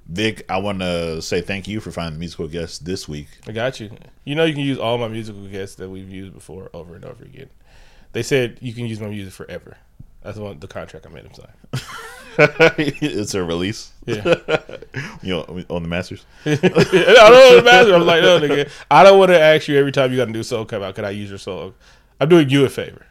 [0.07, 3.27] Vic, I want to say thank you for finding the musical guest this week.
[3.47, 3.89] I got you.
[4.25, 7.03] You know you can use all my musical guests that we've used before over and
[7.03, 7.49] over again.
[8.11, 9.77] They said you can use my music forever.
[10.21, 11.81] That's the one the contract I made them sign.
[12.77, 13.91] it's a release.
[14.05, 14.35] Yeah.
[15.21, 16.25] You know, on the Masters.
[16.45, 17.93] I don't know the master.
[17.93, 18.71] I'm like, no, nigga.
[18.89, 20.95] I don't want to ask you every time you got a new song come out.
[20.95, 21.73] Can I use your song?
[22.21, 23.05] I'm doing you a favor.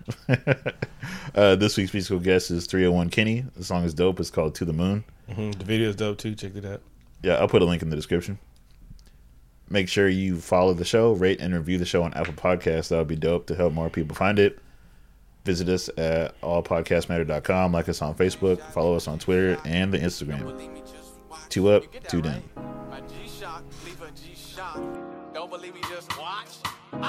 [1.35, 3.45] Uh, this week's musical guest is 301 Kenny.
[3.57, 4.19] The song is dope.
[4.21, 5.05] It's called To the Moon.
[5.31, 6.35] hmm The is dope too.
[6.35, 6.81] Check it out.
[7.23, 8.39] Yeah, I'll put a link in the description.
[9.69, 12.89] Make sure you follow the show, rate and review the show on Apple Podcasts.
[12.89, 14.59] That would be dope to help more people find it.
[15.49, 17.73] Visit us at allpodcastmatter.com.
[17.73, 18.61] Like us on Facebook.
[18.75, 20.79] Follow us on Twitter and the Instagram.
[21.49, 22.43] Two up, two down.
[25.33, 26.49] Don't believe me, just watch.
[26.93, 26.99] Oh,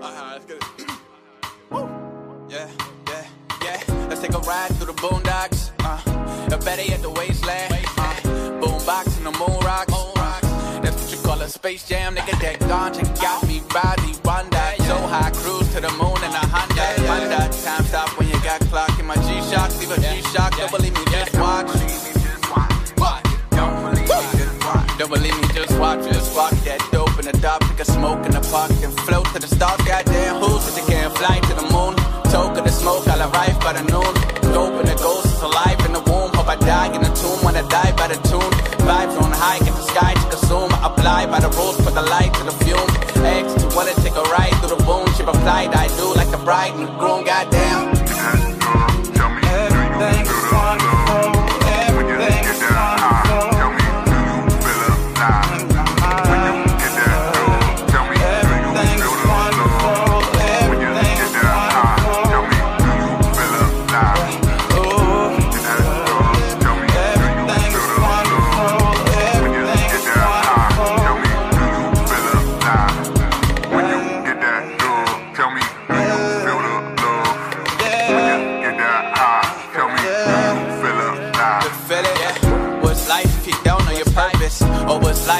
[0.00, 0.68] uh-huh, let's.
[1.70, 1.90] Woo.
[2.48, 2.70] Yeah,
[3.08, 3.26] yeah,
[3.64, 4.06] yeah.
[4.08, 5.72] Let's take a ride through the boondocks.
[5.80, 7.89] Uh, a better at the wasteland.
[11.50, 12.38] Space jam, nigga.
[12.40, 14.74] That ganja got me body wonder.
[14.86, 16.94] So high, cruise to the moon in a Honda.
[17.10, 17.50] Honda.
[17.64, 19.76] Time stop when you got clock in my G-Shock.
[19.78, 20.56] Leave a G-Shock.
[20.56, 21.66] Don't believe me, just watch.
[21.66, 22.46] Don't believe me, just
[24.64, 24.98] watch.
[24.98, 26.04] Don't believe me, just watch.
[26.06, 29.26] Just walk that dope in the dark, take a smoke in the park and float
[29.34, 29.80] to the stars.
[29.82, 30.76] Goddamn, who's it?
[30.80, 31.96] You can't fly to the moon.
[32.30, 34.14] Toke of the smoke, I'll arrive by the noon.
[34.54, 36.30] Dope and the ghost is alive in the womb.
[36.34, 38.52] Hope I die in the tomb when I die by the tune.
[38.86, 39.58] Vibes on high,
[39.90, 40.70] sky to consume.
[40.82, 42.90] Apply by the rules, put the light to the fume.
[43.20, 45.06] X to wanna take a ride through the boom.
[45.14, 47.24] Ship applied, I do like the bride and the groom.
[47.24, 47.89] Goddamn.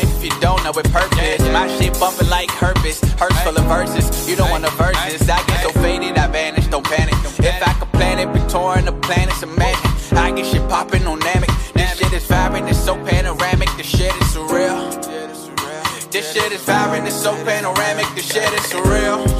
[0.01, 1.41] Life if you don't know it purpose?
[1.53, 3.01] My shit bumping like herpes.
[3.19, 4.29] Hurts full of verses.
[4.29, 5.29] You don't want the verses.
[5.29, 6.67] I get so faded, I vanish.
[6.69, 7.15] Don't panic.
[7.39, 10.17] If I could plan it, be touring the planets, imagine.
[10.17, 11.73] I get shit popping on Namek.
[11.73, 13.71] This shit is vibrant, it's so panoramic.
[13.77, 14.81] This shit is surreal.
[16.11, 18.07] This shit is vibrant, it's so panoramic.
[18.15, 19.40] This shit is surreal.